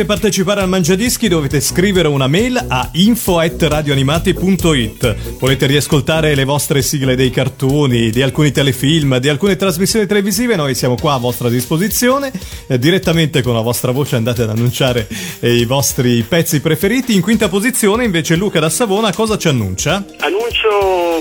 Volete 0.00 0.04
partecipare 0.04 0.62
al 0.62 0.68
Mangiadischi 0.68 1.28
dovete 1.28 1.60
scrivere 1.60 2.08
una 2.08 2.26
mail 2.26 2.66
a 2.68 2.88
info@radioanimati.it. 2.92 5.38
Volete 5.38 5.66
riascoltare 5.66 6.34
le 6.34 6.44
vostre 6.44 6.82
sigle 6.82 7.16
dei 7.16 7.30
cartoni, 7.30 8.10
di 8.10 8.20
alcuni 8.22 8.52
telefilm, 8.52 9.18
di 9.18 9.28
alcune 9.28 9.56
trasmissioni 9.56 10.06
televisive, 10.06 10.56
noi 10.56 10.74
siamo 10.74 10.96
qua 10.96 11.14
a 11.14 11.18
vostra 11.18 11.48
disposizione. 11.48 12.32
Eh, 12.66 12.78
direttamente 12.78 13.42
con 13.42 13.54
la 13.54 13.60
vostra 13.60 13.90
voce 13.90 14.16
andate 14.16 14.42
ad 14.42 14.50
annunciare 14.50 15.08
eh, 15.40 15.54
i 15.54 15.64
vostri 15.64 16.22
pezzi 16.22 16.60
preferiti. 16.60 17.14
In 17.14 17.20
quinta 17.20 17.48
posizione 17.48 18.04
invece 18.04 18.36
Luca 18.36 18.60
da 18.60 18.70
Savona 18.70 19.12
cosa 19.12 19.36
ci 19.36 19.48
annuncia? 19.48 20.04
Annuncio 20.18 20.59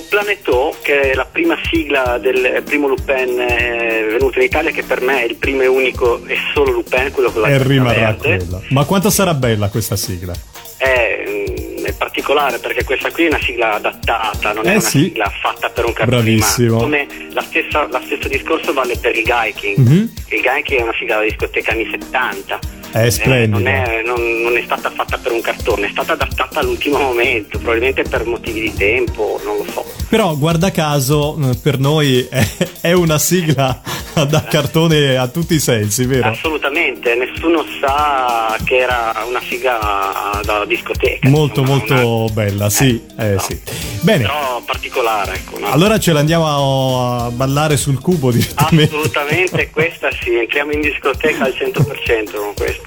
Planetò, 0.09 0.75
che 0.81 1.11
è 1.11 1.13
la 1.13 1.25
prima 1.25 1.55
sigla 1.69 2.17
del 2.17 2.63
primo 2.65 2.87
Lupin 2.87 3.39
eh, 3.39 4.05
venuto 4.09 4.39
in 4.39 4.45
Italia, 4.45 4.71
che 4.71 4.83
per 4.83 5.01
me 5.01 5.21
è 5.21 5.25
il 5.25 5.35
primo 5.35 5.61
e 5.61 5.67
unico 5.67 6.25
e 6.25 6.35
solo 6.53 6.71
Lupin, 6.71 7.11
quello 7.11 7.31
con 7.31 7.41
la 7.43 7.49
E 7.49 7.61
rimarrà 7.63 8.13
verde. 8.17 8.37
quella. 8.37 8.61
Ma 8.69 8.85
quanto 8.85 9.09
sarà 9.09 9.33
bella 9.35 9.69
questa 9.69 9.95
sigla? 9.95 10.33
È, 10.77 11.23
mm, 11.27 11.85
è 11.85 11.93
particolare 11.93 12.57
perché 12.57 12.83
questa 12.83 13.11
qui 13.11 13.25
è 13.25 13.27
una 13.27 13.39
sigla 13.41 13.73
adattata, 13.75 14.51
non 14.53 14.65
Eh 14.65 14.69
è 14.69 14.71
una 14.71 14.79
sì. 14.79 14.99
sigla 14.99 15.31
fatta 15.41 15.69
per 15.69 15.85
un 15.85 15.93
cartone. 15.93 16.37
Come 16.77 17.07
la 17.31 17.41
stessa, 17.41 17.85
lo 17.85 18.01
stesso 18.05 18.27
discorso 18.27 18.73
vale 18.73 18.97
per 18.97 19.15
il 19.15 19.23
Gaiking. 19.23 19.77
Mhm. 19.77 20.13
Il 20.29 20.41
Gaiking 20.41 20.79
è 20.79 20.83
una 20.83 20.95
sigla 20.97 21.17
da 21.17 21.21
discoteca 21.23 21.71
anni 21.71 21.87
70. 21.89 22.59
È 22.91 23.05
Eh, 23.05 23.11
splendida. 23.11 23.57
non, 23.57 23.67
è, 23.67 24.01
non- 24.05 24.41
non 24.41 24.57
è 24.57 24.63
stata 24.63 24.89
fatta 24.91 25.17
per 25.17 25.31
un 25.31 25.41
cartone, 25.41 25.87
è 25.87 25.89
stata 25.91 26.13
adattata 26.13 26.59
all'ultimo 26.59 26.97
momento, 26.97 27.57
probabilmente 27.57 28.03
per 28.03 28.25
motivi 28.25 28.61
di 28.61 28.73
tempo, 28.73 29.39
non 29.43 29.57
lo 29.57 29.65
so. 29.71 29.85
Però 30.09 30.35
guarda 30.35 30.71
caso 30.71 31.37
eh, 31.51 31.55
per 31.61 31.77
noi 31.79 32.27
è, 32.29 32.45
è 32.81 32.91
una 32.93 33.19
sigla 33.19 33.79
da 34.27 34.43
cartone 34.43 35.17
a 35.17 35.27
tutti 35.27 35.53
i 35.55 35.59
sensi, 35.59 36.05
vero? 36.05 36.27
Assolutamente, 36.29 37.13
nessuno 37.15 37.63
sa 37.79 38.57
che 38.65 38.77
era 38.77 39.13
una 39.27 39.41
sigla 39.47 40.41
da 40.43 40.65
discoteca. 40.65 41.29
Molto 41.29 41.59
insomma, 41.61 41.77
molto 41.77 42.23
una- 42.23 42.33
bella, 42.33 42.69
sì, 42.69 43.01
eh, 43.17 43.33
no. 43.33 43.39
sì. 43.39 43.59
Bene, 44.01 44.23
Però 44.23 44.61
particolare, 44.65 45.33
ecco. 45.35 45.59
no? 45.59 45.67
allora 45.67 45.99
ce 45.99 46.11
l'andiamo 46.13 47.25
a 47.25 47.29
ballare 47.31 47.77
sul 47.77 47.99
cubo 47.99 48.31
direttamente. 48.31 48.95
Assolutamente, 48.95 49.69
questa 49.69 50.09
sì, 50.11 50.33
entriamo 50.35 50.71
in 50.71 50.81
discoteca 50.81 51.43
al 51.45 51.53
100% 51.55 52.31
con 52.35 52.53
questo. 52.55 52.78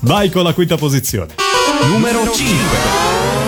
Vai 0.00 0.30
con 0.30 0.44
la 0.44 0.52
quinta 0.52 0.76
posizione. 0.76 1.34
Numero 1.88 2.30
5. 2.30 3.45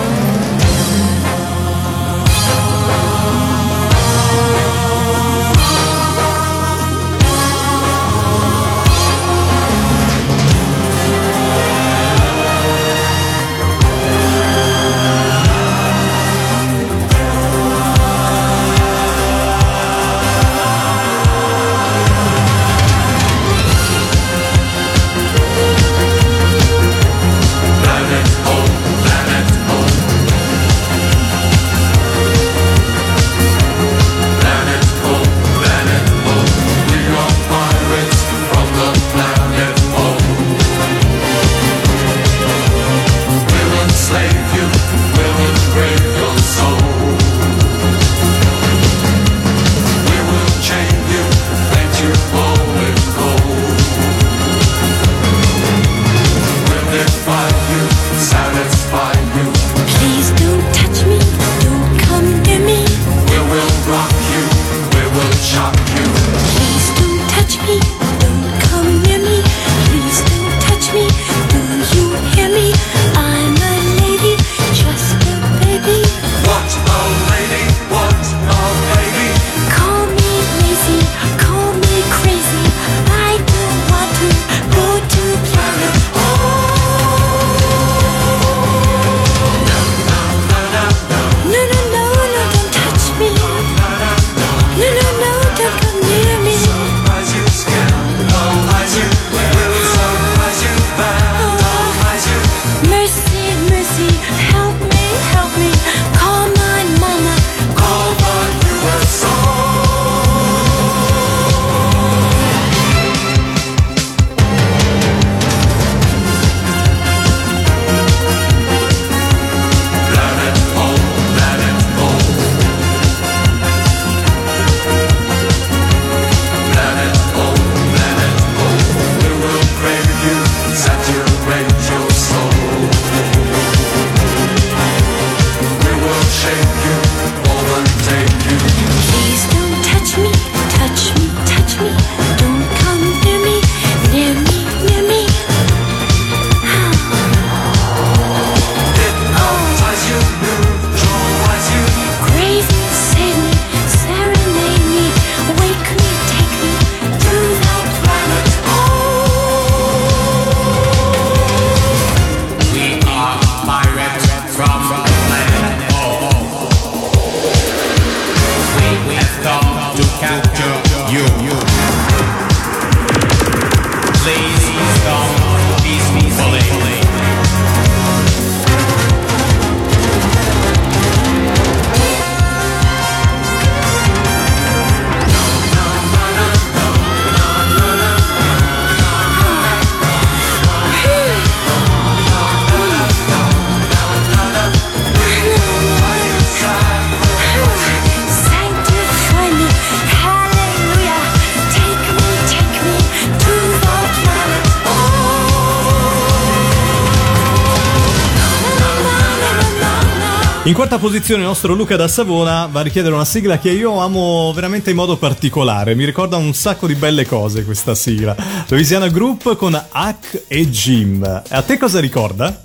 In 210.69 210.75
quarta 210.75 210.99
posizione 210.99 211.41
il 211.41 211.49
nostro 211.49 211.73
Luca 211.73 211.97
da 211.97 212.09
Savona 212.09 212.67
va 212.67 212.81
a 212.81 212.83
richiedere 212.83 213.15
una 213.15 213.25
sigla 213.25 213.59
che 213.59 213.71
io 213.71 214.01
amo 214.01 214.53
veramente 214.55 214.91
in 214.91 214.97
modo 214.97 215.17
particolare. 215.17 215.95
Mi 215.95 216.05
ricorda 216.05 216.37
un 216.37 216.53
sacco 216.53 216.87
di 216.87 216.95
belle 216.95 217.25
cose 217.25 217.65
questa 217.65 217.95
sigla. 217.95 218.37
Louisiana 218.69 219.09
Group 219.09 219.57
con 219.57 219.83
Hack 219.91 220.45
e 220.47 220.69
Jim. 220.69 221.25
A 221.25 221.63
te 221.63 221.79
cosa 221.79 222.01
ricorda? 222.01 222.65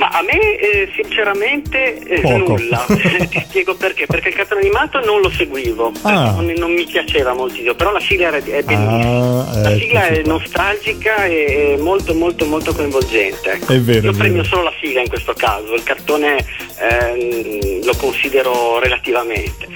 Ma 0.00 0.08
a 0.08 0.22
me 0.22 0.56
eh, 0.56 0.88
sinceramente 0.94 1.98
eh, 1.98 2.22
nulla, 2.38 2.86
ti 3.28 3.44
spiego 3.46 3.74
perché, 3.74 4.06
perché 4.06 4.28
il 4.30 4.34
cartone 4.34 4.62
animato 4.62 4.98
non 5.04 5.20
lo 5.20 5.28
seguivo, 5.28 5.92
Ah. 6.02 6.30
non, 6.36 6.46
non 6.56 6.72
mi 6.72 6.86
piaceva 6.86 7.34
moltissimo, 7.34 7.74
però 7.74 7.90
la 7.92 8.00
sigla 8.00 8.28
è 8.34 8.40
bellissima, 8.40 9.50
Ah, 9.50 9.60
la 9.60 9.68
ecco, 9.72 9.78
sigla 9.78 10.06
è 10.06 10.14
sta. 10.22 10.30
nostalgica 10.30 11.24
e 11.26 11.76
molto 11.78 12.14
molto 12.14 12.46
molto 12.46 12.72
coinvolgente. 12.72 13.52
ecco. 13.52 13.72
È 13.74 13.78
vero, 13.80 14.06
Io 14.06 14.12
è 14.12 14.16
premio 14.16 14.36
vero. 14.42 14.48
solo 14.48 14.62
la 14.62 14.72
sigla 14.80 15.02
in 15.02 15.08
questo 15.08 15.34
caso, 15.34 15.74
il 15.74 15.82
cartone 15.82 16.46
ehm, 16.78 17.84
lo 17.84 17.94
considero 17.98 18.78
relativamente. 18.78 19.66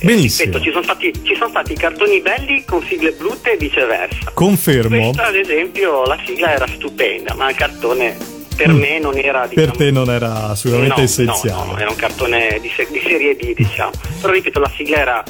Eh, 0.00 0.06
Benissimo. 0.06 0.46
ripeto, 0.46 0.64
ci 0.64 0.70
sono, 0.70 0.82
stati, 0.82 1.12
ci 1.24 1.34
sono 1.34 1.50
stati 1.50 1.74
cartoni 1.74 2.20
belli 2.20 2.64
con 2.64 2.82
sigle 2.84 3.12
brutte 3.12 3.52
e 3.52 3.56
viceversa. 3.58 4.30
Confermo. 4.32 4.96
Questa 5.10 5.26
ad 5.26 5.36
esempio 5.36 6.04
la 6.06 6.18
sigla 6.24 6.52
era 6.54 6.66
stupenda, 6.66 7.34
ma 7.34 7.50
il 7.50 7.56
cartone 7.56 8.16
per 8.56 8.72
me 8.72 8.98
non 8.98 9.16
era 9.18 9.44
Mm. 9.44 9.48
Per 9.48 9.58
diciamo, 9.58 9.76
te 9.76 9.90
non 9.90 10.10
era 10.10 10.48
assolutamente 10.48 10.96
no, 10.96 11.02
essenziale. 11.02 11.64
No, 11.66 11.72
no, 11.72 11.78
era 11.78 11.90
un 11.90 11.96
cartone 11.96 12.58
di, 12.60 12.70
se- 12.74 12.88
di 12.90 13.00
serie 13.00 13.34
B, 13.34 13.54
diciamo. 13.54 13.90
Però 14.20 14.32
ripeto, 14.32 14.58
la 14.60 14.70
sigla 14.76 14.96
era 14.98 15.24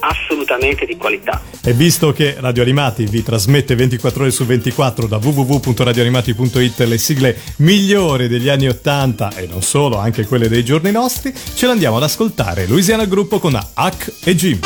assolutamente 0.00 0.84
di 0.86 0.96
qualità. 0.96 1.40
E 1.62 1.72
visto 1.72 2.12
che 2.12 2.36
Radio 2.38 2.62
Animati 2.62 3.04
vi 3.06 3.22
trasmette 3.22 3.74
24 3.74 4.22
ore 4.22 4.30
su 4.30 4.44
24 4.44 5.06
da 5.06 5.16
www.radioanimati.it 5.16 6.78
le 6.80 6.98
sigle 6.98 7.36
migliori 7.56 8.28
degli 8.28 8.48
anni 8.48 8.68
80 8.68 9.32
e 9.36 9.46
non 9.46 9.62
solo, 9.62 9.96
anche 9.98 10.26
quelle 10.26 10.48
dei 10.48 10.64
giorni 10.64 10.90
nostri, 10.92 11.32
ce 11.54 11.66
l'andiamo 11.66 11.96
ad 11.96 12.04
ascoltare. 12.04 12.66
Louisiana 12.66 13.04
Gruppo 13.06 13.38
con 13.38 13.58
Hack 13.74 14.12
e 14.24 14.34
Jim. 14.36 14.60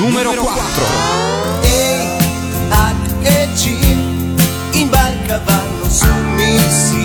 Numero 0.00 0.30
4. 0.34 0.84
E 1.62 2.16
H 2.68 2.94
e 3.22 3.48
G 3.54 4.76
in 4.78 4.88
barca 4.90 5.40
vanno 5.44 5.88
su 5.88 6.06
Mississippi 6.34 6.94
e 6.94 6.95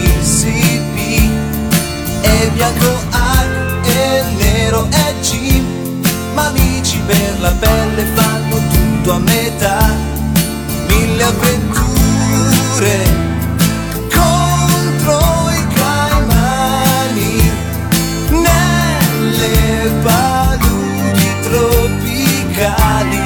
bianco 2.61 2.91
H 3.09 3.89
e 3.89 4.23
nero 4.37 4.87
è 4.89 5.15
G. 5.21 5.61
Ma 6.35 6.45
amici 6.47 6.99
per 7.07 7.39
la 7.39 7.51
pelle 7.51 8.05
fanno 8.13 8.57
tutto 8.69 9.13
a 9.13 9.19
metà. 9.19 9.89
Mille 10.87 11.23
avventure 11.23 12.95
contro 14.13 15.49
i 15.49 15.67
caimani 15.73 17.51
nelle 18.29 19.89
paludi 20.03 21.29
tropicali. 21.41 23.19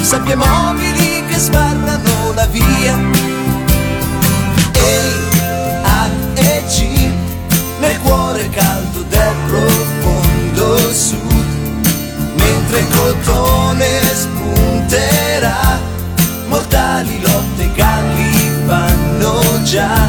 Sabbie 0.00 0.34
mobili 0.34 1.24
che 1.28 1.38
sbarrano 1.38 1.99
cotone 13.30 14.00
spunterà. 14.14 15.78
Mortali 16.48 17.20
lotte 17.20 17.70
galli 17.74 18.32
fanno 18.66 19.62
già 19.62 19.99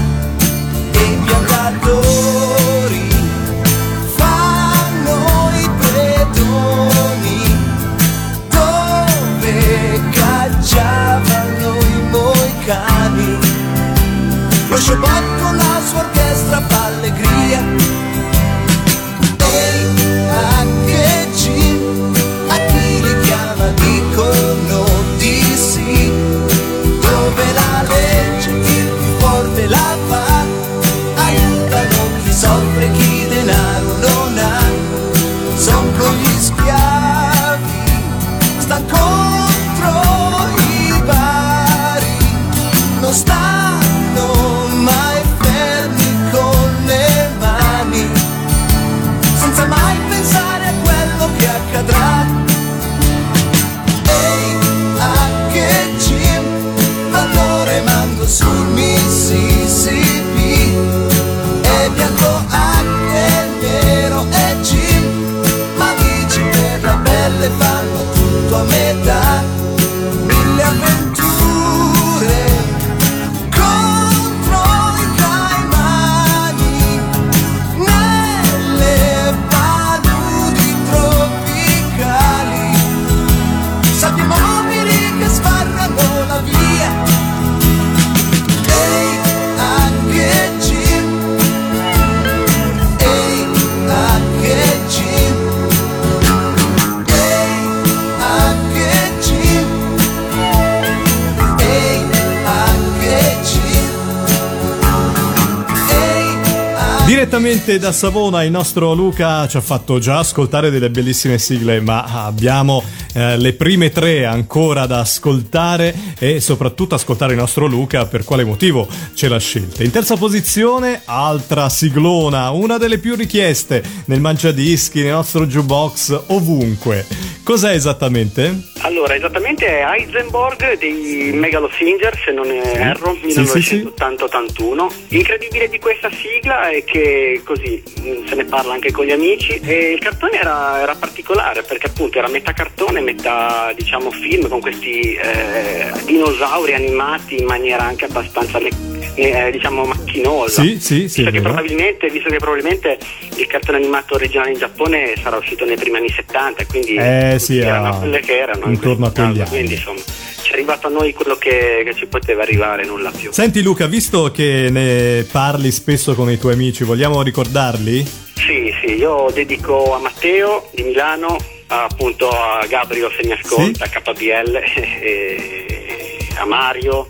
Direttamente 107.71 107.79
da 107.79 107.91
Savona 107.93 108.43
il 108.43 108.51
nostro 108.51 108.93
Luca 108.93 109.47
ci 109.47 109.55
ha 109.55 109.61
fatto 109.61 109.97
già 109.97 110.19
ascoltare 110.19 110.71
delle 110.71 110.89
bellissime 110.89 111.37
sigle, 111.37 111.79
ma 111.79 112.25
abbiamo 112.25 112.83
eh, 113.13 113.37
le 113.37 113.53
prime 113.53 113.91
tre 113.91 114.25
ancora 114.25 114.85
da 114.87 114.99
ascoltare 114.99 115.95
e 116.19 116.41
soprattutto 116.41 116.95
ascoltare 116.95 117.31
il 117.31 117.39
nostro 117.39 117.67
Luca 117.67 118.05
per 118.07 118.25
quale 118.25 118.43
motivo 118.43 118.87
ce 119.13 119.29
l'ha 119.29 119.39
scelta. 119.39 119.83
In 119.83 119.91
terza 119.91 120.17
posizione, 120.17 121.01
altra 121.05 121.69
siglona, 121.69 122.49
una 122.49 122.77
delle 122.77 122.97
più 122.97 123.15
richieste 123.15 123.81
nel 124.05 124.19
mangiadischi, 124.19 125.01
nel 125.01 125.13
nostro 125.13 125.45
jukebox, 125.45 126.23
ovunque. 126.27 127.05
Cos'è 127.43 127.71
esattamente? 127.71 128.69
Allora, 128.81 129.15
esattamente 129.15 129.65
è 129.65 129.83
Heisenberg 129.83 130.77
dei 130.77 131.31
Megalo 131.33 131.69
Singer, 131.75 132.17
se 132.23 132.31
non 132.31 132.49
erro, 132.51 133.17
Sì, 133.21 133.31
sì, 133.45 133.61
sì. 133.61 133.75
1980-81. 133.97 134.91
L'incredibile 135.09 135.67
di 135.67 135.79
questa 135.79 136.09
sigla 136.11 136.69
è 136.69 136.83
che 136.83 137.41
così 137.43 137.81
mh, 138.03 138.27
se 138.27 138.35
ne 138.35 138.45
parla 138.45 138.73
anche 138.73 138.91
con 138.91 139.05
gli 139.05 139.11
amici 139.11 139.59
e 139.63 139.91
il 139.91 139.99
cartone 139.99 140.39
era, 140.39 140.81
era 140.81 140.95
particolare 140.95 141.63
perché 141.63 141.87
appunto 141.87 142.17
era 142.19 142.27
metà 142.29 142.53
cartone, 142.53 143.01
metà 143.01 143.71
diciamo 143.75 144.11
film 144.11 144.47
con 144.47 144.61
questi 144.61 145.13
eh, 145.13 145.91
dinosauri 146.05 146.73
animati 146.73 147.37
in 147.39 147.45
maniera 147.45 147.83
anche 147.83 148.05
abbastanza 148.05 148.59
me- 148.59 148.69
eh, 149.15 149.49
diciamo 149.51 149.85
macchinosa. 149.85 150.61
Sì, 150.61 150.79
sì, 150.79 151.07
sì, 151.09 151.23
Visto 151.23 151.31
che, 151.31 152.09
visto 152.09 152.29
che 152.29 152.37
probabilmente 152.37 152.97
il 153.35 153.47
cartone 153.47 153.77
animato 153.77 154.15
originale 154.15 154.51
in 154.51 154.57
Giappone 154.57 155.13
sarà 155.21 155.37
uscito 155.37 155.65
nei 155.65 155.75
primi 155.77 155.97
anni 155.97 156.09
70, 156.09 156.65
quindi 156.65 156.95
Eh, 156.95 157.37
sì, 157.39 157.57
erano 157.59 157.89
a- 157.89 157.97
quelle 157.97 158.19
che 158.19 158.37
erano 158.37 158.65
in 158.65 158.71
intorno 158.73 159.05
a 159.07 159.11
quegli 159.11 159.39
anni. 159.39 159.49
Quindi 159.49 159.73
insomma 159.73 159.99
ci 160.41 160.49
è 160.49 160.53
arrivato 160.53 160.87
a 160.87 160.89
noi 160.89 161.13
quello 161.13 161.35
che, 161.35 161.81
che 161.85 161.93
ci 161.95 162.07
poteva 162.07 162.41
arrivare, 162.41 162.83
nulla 162.85 163.11
più. 163.11 163.31
Senti 163.31 163.61
Luca, 163.61 163.85
visto 163.85 164.31
che 164.31 164.69
ne 164.71 165.25
parli 165.31 165.71
spesso 165.71 166.15
con 166.15 166.29
i 166.31 166.37
tuoi 166.37 166.53
amici, 166.53 166.83
vogliamo 166.83 167.21
ricordarli? 167.21 168.03
Sì, 168.35 168.73
sì, 168.81 168.93
io 168.95 169.29
dedico 169.33 169.93
a 169.93 169.99
Matteo 169.99 170.69
di 170.73 170.81
Milano, 170.83 171.37
appunto 171.67 172.27
a 172.29 172.65
Gabriel 172.67 173.11
se 173.15 173.25
mi 173.27 173.33
ascolta, 173.33 173.85
KBL, 173.85 174.55
e 175.01 176.17
a 176.37 176.45
Mario 176.45 177.07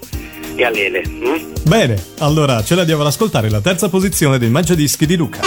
e 0.55 0.63
Mm? 1.07 1.53
Bene, 1.63 2.03
allora 2.19 2.63
ce 2.63 2.75
la 2.75 2.83
diamo 2.83 3.01
ad 3.01 3.07
ascoltare 3.07 3.49
la 3.49 3.61
terza 3.61 3.89
posizione 3.89 4.37
dei 4.37 4.49
Mangiadischi 4.49 5.05
di 5.05 5.15
Luca. 5.15 5.39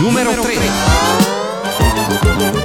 Numero 0.00 0.32
3. 0.32 2.59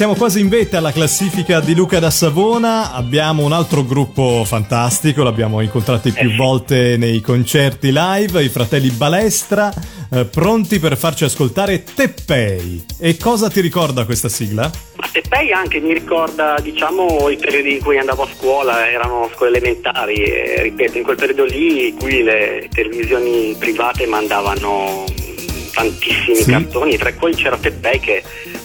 Siamo 0.00 0.14
quasi 0.14 0.40
in 0.40 0.48
vetta 0.48 0.78
alla 0.78 0.92
classifica 0.92 1.60
di 1.60 1.74
Luca 1.74 1.98
da 1.98 2.08
Savona. 2.08 2.94
Abbiamo 2.94 3.44
un 3.44 3.52
altro 3.52 3.84
gruppo 3.84 4.44
fantastico, 4.46 5.22
l'abbiamo 5.22 5.60
incontrati 5.60 6.10
più 6.10 6.34
volte 6.36 6.96
nei 6.96 7.20
concerti 7.20 7.92
live, 7.92 8.42
i 8.42 8.48
fratelli 8.48 8.88
Balestra, 8.88 9.70
eh, 10.10 10.24
pronti 10.24 10.78
per 10.78 10.96
farci 10.96 11.24
ascoltare 11.24 11.84
Teppei. 11.84 12.82
E 12.98 13.18
cosa 13.18 13.50
ti 13.50 13.60
ricorda 13.60 14.06
questa 14.06 14.30
sigla? 14.30 14.70
Ma 14.94 15.06
Teppei 15.12 15.52
anche 15.52 15.80
mi 15.80 15.92
ricorda, 15.92 16.56
diciamo, 16.62 17.28
i 17.28 17.36
periodi 17.36 17.74
in 17.74 17.82
cui 17.82 17.98
andavo 17.98 18.22
a 18.22 18.28
scuola, 18.34 18.88
erano 18.88 19.28
scuole 19.34 19.54
elementari, 19.54 20.14
e, 20.14 20.62
ripeto, 20.62 20.96
in 20.96 21.04
quel 21.04 21.16
periodo 21.16 21.44
lì 21.44 21.94
cui 21.98 22.22
le 22.22 22.70
televisioni 22.72 23.54
private 23.58 24.06
mandavano 24.06 25.04
tantissimi 25.74 26.36
Sì. 26.36 26.50
cartoni, 26.50 26.96
tra 26.96 27.12
cui 27.12 27.34
c'era 27.34 27.58
Teppei 27.58 28.00
che, 28.00 28.22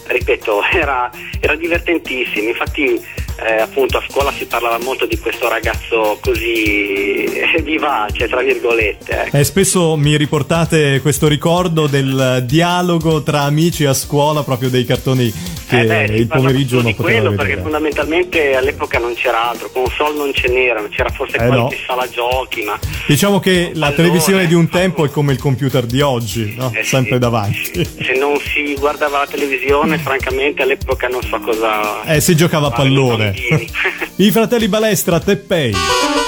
ripeto, 0.07 0.61
era, 0.73 1.09
era 1.39 1.55
divertentissimo, 1.55 2.49
infatti 2.49 3.01
eh, 3.37 3.61
appunto 3.61 3.97
a 3.97 4.03
scuola 4.07 4.31
si 4.31 4.45
parlava 4.45 4.77
molto 4.79 5.05
di 5.05 5.17
questo 5.17 5.49
ragazzo 5.49 6.17
così 6.21 7.23
eh, 7.23 7.61
vivace, 7.61 8.27
tra 8.27 8.41
virgolette. 8.41 9.23
ecco. 9.25 9.37
Eh, 9.37 9.43
spesso 9.43 9.97
mi 9.97 10.15
riportate 10.15 11.01
questo 11.01 11.27
ricordo 11.27 11.87
del 11.87 12.43
dialogo 12.45 13.23
tra 13.23 13.41
amici 13.41 13.85
a 13.85 13.93
scuola, 13.93 14.43
proprio 14.43 14.69
dei 14.69 14.85
cartoni 14.85 15.33
che 15.77 15.83
Eh 16.03 16.07
beh, 16.07 16.13
il 16.15 16.27
pomeriggio 16.27 16.75
non 16.77 16.85
di 16.85 16.93
potevano 16.93 17.29
quello 17.29 17.41
perché 17.43 17.61
fondamentalmente 17.61 18.55
all'epoca 18.55 18.99
non 18.99 19.13
c'era 19.15 19.49
altro, 19.49 19.69
console 19.71 20.17
non 20.17 20.33
ce 20.33 20.47
n'erano, 20.47 20.87
c'era 20.89 21.09
forse 21.09 21.35
Eh, 21.37 21.45
qualche 21.47 21.75
no. 21.75 21.81
sala 21.85 22.09
giochi, 22.09 22.63
ma 22.63 22.77
Diciamo 23.07 23.39
che 23.39 23.71
la 23.73 23.87
Pallone, 23.87 23.95
televisione 23.95 24.47
di 24.47 24.53
un 24.53 24.69
tempo 24.69 25.05
è 25.05 25.09
come 25.09 25.33
il 25.33 25.39
computer 25.39 25.85
di 25.85 26.01
oggi, 26.01 26.55
no? 26.57 26.71
eh, 26.75 26.83
sempre 26.83 27.13
sì, 27.13 27.19
davanti. 27.19 27.85
Se 27.85 28.15
non 28.17 28.39
si 28.39 28.75
guardava 28.79 29.19
la 29.19 29.27
televisione, 29.27 29.97
francamente 29.97 30.61
all'epoca 30.63 31.07
non 31.07 31.21
so 31.21 31.39
cosa. 31.39 32.03
Eh, 32.03 32.19
si 32.21 32.35
giocava 32.35 32.67
a 32.67 32.71
pallone. 32.71 33.33
I 34.17 34.31
fratelli 34.31 34.67
Balestra, 34.67 35.19
Teppei. 35.19 35.73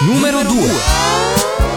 Numero 0.02 0.42
2. 0.44 1.77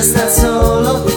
Ti 0.00 0.06
piace 0.06 0.12
star 0.12 0.30
solo 0.30 1.09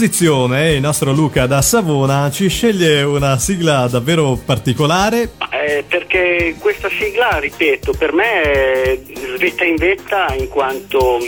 posizione 0.00 0.72
il 0.72 0.80
nostro 0.80 1.12
Luca 1.12 1.44
da 1.44 1.60
Savona 1.60 2.30
ci 2.30 2.48
sceglie 2.48 3.02
una 3.02 3.38
sigla 3.38 3.86
davvero 3.86 4.40
particolare. 4.42 5.32
Eh, 5.50 5.84
perché 5.86 6.54
questa 6.58 6.88
sigla, 6.98 7.38
ripeto, 7.38 7.92
per 7.92 8.14
me 8.14 8.40
è 8.40 8.98
svetta 9.36 9.64
in 9.64 9.76
vetta 9.76 10.34
in 10.38 10.48
quanto 10.48 11.18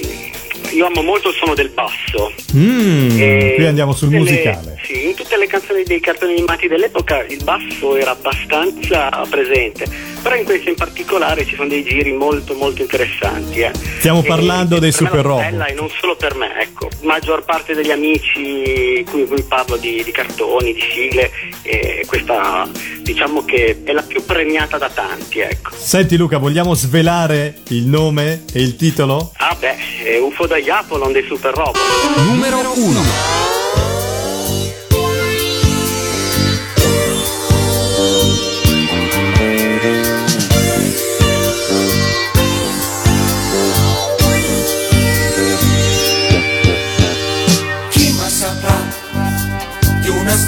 io 0.70 0.86
amo 0.86 1.02
molto 1.02 1.28
il 1.28 1.34
suono 1.34 1.52
del 1.52 1.68
basso. 1.68 2.32
Mm, 2.56 3.54
qui 3.56 3.66
andiamo 3.66 3.92
sul 3.92 4.08
tutte 4.08 4.22
le- 4.22 4.30
musicale. 4.30 4.78
sì, 4.84 5.08
in 5.08 5.14
tutte 5.16 5.36
le 5.36 5.46
canzoni 5.46 5.82
dei 5.82 6.00
cartoni 6.00 6.32
animati 6.32 6.66
dell'epoca 6.66 7.22
il 7.28 7.44
basso 7.44 7.96
era 7.96 8.12
abbastanza 8.12 9.10
presente, 9.28 9.84
però 10.22 10.34
in 10.36 10.44
questa 10.44 10.70
in 10.70 10.76
particolare 10.76 11.44
ci 11.44 11.54
sono 11.56 11.68
dei 11.68 11.84
giri 11.84 12.12
molto 12.12 12.54
molto 12.54 12.80
interessanti. 12.82 13.60
eh. 13.60 13.70
Stiamo 13.98 14.22
E- 14.22 14.26
parlando 14.26 14.76
e 14.76 14.80
dei 14.80 14.92
Super 14.92 15.24
Robot. 15.24 15.42
bella 15.50 15.66
E 15.66 15.74
non 15.74 15.88
solo 16.00 16.16
per 16.16 16.34
me, 16.36 16.60
ecco, 16.60 16.88
maggior 17.02 17.44
parte 17.44 17.74
degli 17.74 17.90
amici 17.90 19.04
cui, 19.10 19.26
cui 19.26 19.42
parlo 19.42 19.76
di, 19.76 20.02
di 20.04 20.10
cartoni, 20.10 20.72
di 20.72 20.80
sigle, 20.92 21.30
eh, 21.62 22.04
questa 22.06 22.68
diciamo 23.02 23.44
che 23.44 23.82
è 23.84 23.92
la 23.92 24.02
più 24.02 24.24
premiata 24.24 24.78
da 24.78 24.88
tanti, 24.88 25.40
ecco. 25.40 25.70
Senti 25.76 26.16
Luca, 26.16 26.38
vogliamo 26.38 26.74
svelare 26.74 27.56
il 27.68 27.86
nome 27.86 28.44
e 28.52 28.60
il 28.62 28.76
titolo? 28.76 29.32
Ah 29.38 29.56
beh, 29.58 29.76
è 30.04 30.18
UFO 30.18 30.46
da 30.46 30.56
Yapolon 30.58 31.12
dei 31.12 31.24
Super 31.26 31.52
Robot. 31.54 31.76
Numero 32.24 32.58
1. 32.76 33.61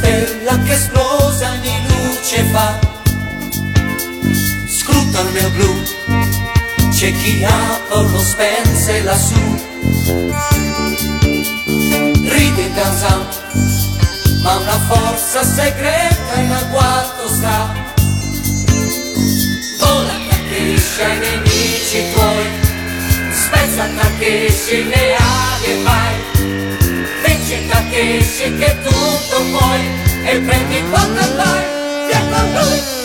Stella 0.05 0.59
che 0.63 0.73
esplosa 0.73 1.55
di 1.63 1.73
luce 1.89 2.45
fa? 2.53 2.79
Scruta 4.67 5.21
il 5.21 5.31
mio 5.33 5.51
blu, 5.51 5.83
c'è 6.91 7.11
chi 7.13 7.43
ha 7.45 7.81
lo 7.89 8.19
spense 8.19 9.03
lassù. 9.03 9.41
Ride 12.23 12.73
danzando, 12.75 13.37
ma 14.43 14.57
una 14.57 14.79
forza 14.89 15.43
segreta 15.43 16.35
in 16.37 16.53
agguato 16.53 17.29
sta. 17.29 17.73
Vola 19.79 20.17
capisce 20.29 21.03
ai 21.03 21.19
nemici 21.19 22.13
tuoi, 22.13 22.49
spezza 23.33 23.89
Takeshi 23.97 24.85
le 24.85 25.17
ali 25.17 25.65
e 25.65 25.83
vai. 25.83 26.34
Vinci 27.47 27.67
Takeshi 27.69 28.55
che 28.57 28.75
tutto 28.83 29.43
puoi 29.53 29.81
e 30.25 30.41
prendi 30.41 30.83
quanto 30.89 31.37
vai, 31.37 31.63
via 32.07 32.21
con 32.31 32.53
lui. 32.53 33.04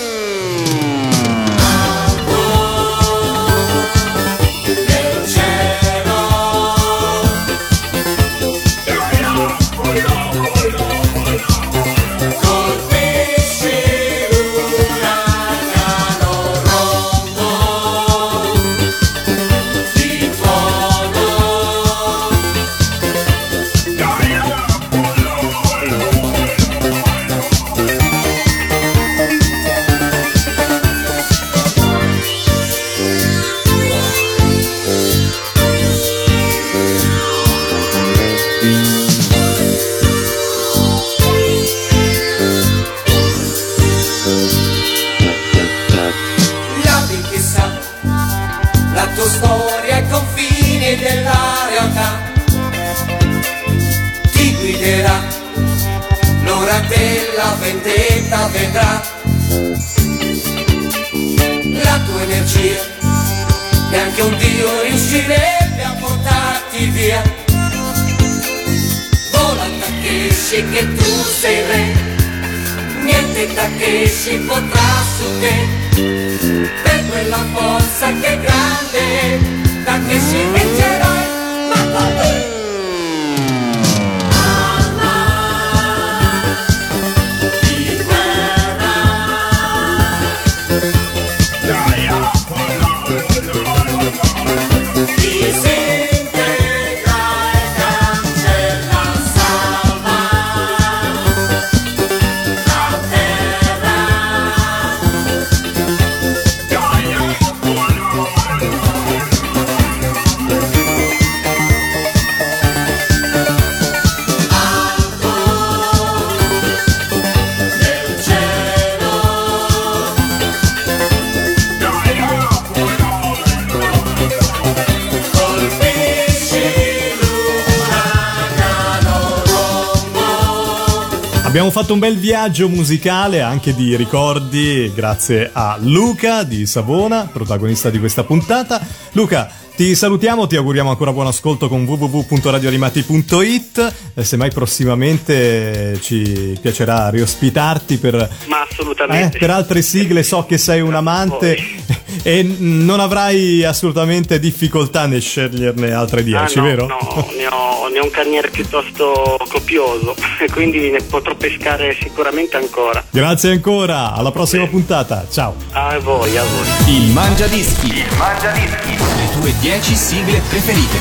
Fatto 131.80 131.94
un 131.94 132.00
bel 132.00 132.18
viaggio 132.18 132.68
musicale 132.68 133.40
anche 133.40 133.74
di 133.74 133.96
ricordi 133.96 134.92
grazie 134.94 135.50
a 135.54 135.78
Luca 135.80 136.44
di 136.44 136.66
Savona, 136.66 137.30
protagonista 137.32 137.90
di 137.90 138.00
questa 138.00 138.26
puntata. 138.26 138.86
Luca, 139.14 139.50
ti 139.80 139.96
salutiamo, 139.96 140.46
ti 140.46 140.58
auguriamo 140.58 140.90
ancora 140.90 141.14
buon 141.14 141.28
ascolto 141.28 141.70
con 141.70 141.86
www.radioanimati.it. 141.86 143.94
Eh, 144.14 144.26
semmai 144.26 144.52
prossimamente 144.52 145.98
ci 146.02 146.58
piacerà 146.62 147.10
riospitarti 147.10 147.98
per, 147.98 148.16
Ma 148.48 148.68
assolutamente. 148.70 149.38
eh, 149.38 149.40
per 149.40 149.52
altre 149.52 149.82
sigle. 149.82 150.22
So 150.24 150.46
che 150.46 150.58
sei 150.58 150.82
un 150.82 150.96
amante 150.96 151.58
e 152.24 152.44
non 152.44 153.00
avrai 153.00 153.64
assolutamente 153.64 154.38
difficoltà 154.38 155.06
nel 155.06 155.22
sceglierne 155.22 155.94
altre 155.94 156.26
10, 156.26 156.58
Ah, 156.58 156.62
no, 156.62 156.68
vero? 156.68 156.86
No, 156.86 157.30
ne 157.38 157.48
ho, 157.48 157.88
ne 157.88 158.00
ho 158.00 158.04
un 158.04 158.12
carniere 158.12 158.50
piuttosto 158.50 159.38
copioso 159.48 160.14
e 160.42 160.50
quindi 160.52 160.90
ne 160.90 161.02
potrò 161.04 161.34
pescare 161.36 161.96
sicuramente 162.02 162.58
ancora. 162.58 163.02
Grazie 163.10 163.52
ancora, 163.52 164.12
alla 164.12 164.32
prossima 164.32 164.68
puntata. 164.68 165.26
Ciao. 165.32 165.56
A 165.72 165.98
voi, 166.00 166.36
a 166.36 166.44
voi. 166.44 166.68
Il 166.94 167.12
Mangia 167.12 167.48
Dischi. 167.48 168.00
Il 168.00 168.04
Mangia 168.18 168.52
Dischi. 168.52 169.19
Tue 169.40 169.54
10 169.62 169.96
sigle 169.96 170.42
preferite. 170.50 171.00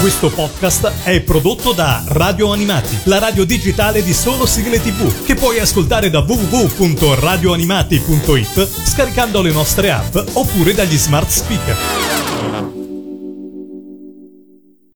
Questo 0.00 0.30
podcast 0.30 0.90
è 1.04 1.20
prodotto 1.20 1.70
da 1.70 2.02
Radio 2.08 2.52
Animati, 2.52 2.98
la 3.04 3.20
radio 3.20 3.44
digitale 3.44 4.02
di 4.02 4.12
solo 4.12 4.46
sigle 4.46 4.82
tv, 4.82 5.24
che 5.24 5.36
puoi 5.36 5.60
ascoltare 5.60 6.10
da 6.10 6.24
www.radioanimati.it 6.26 8.68
scaricando 8.84 9.42
le 9.42 9.52
nostre 9.52 9.92
app 9.92 10.16
oppure 10.32 10.74
dagli 10.74 10.96
smart 10.96 11.28
speaker. 11.28 12.83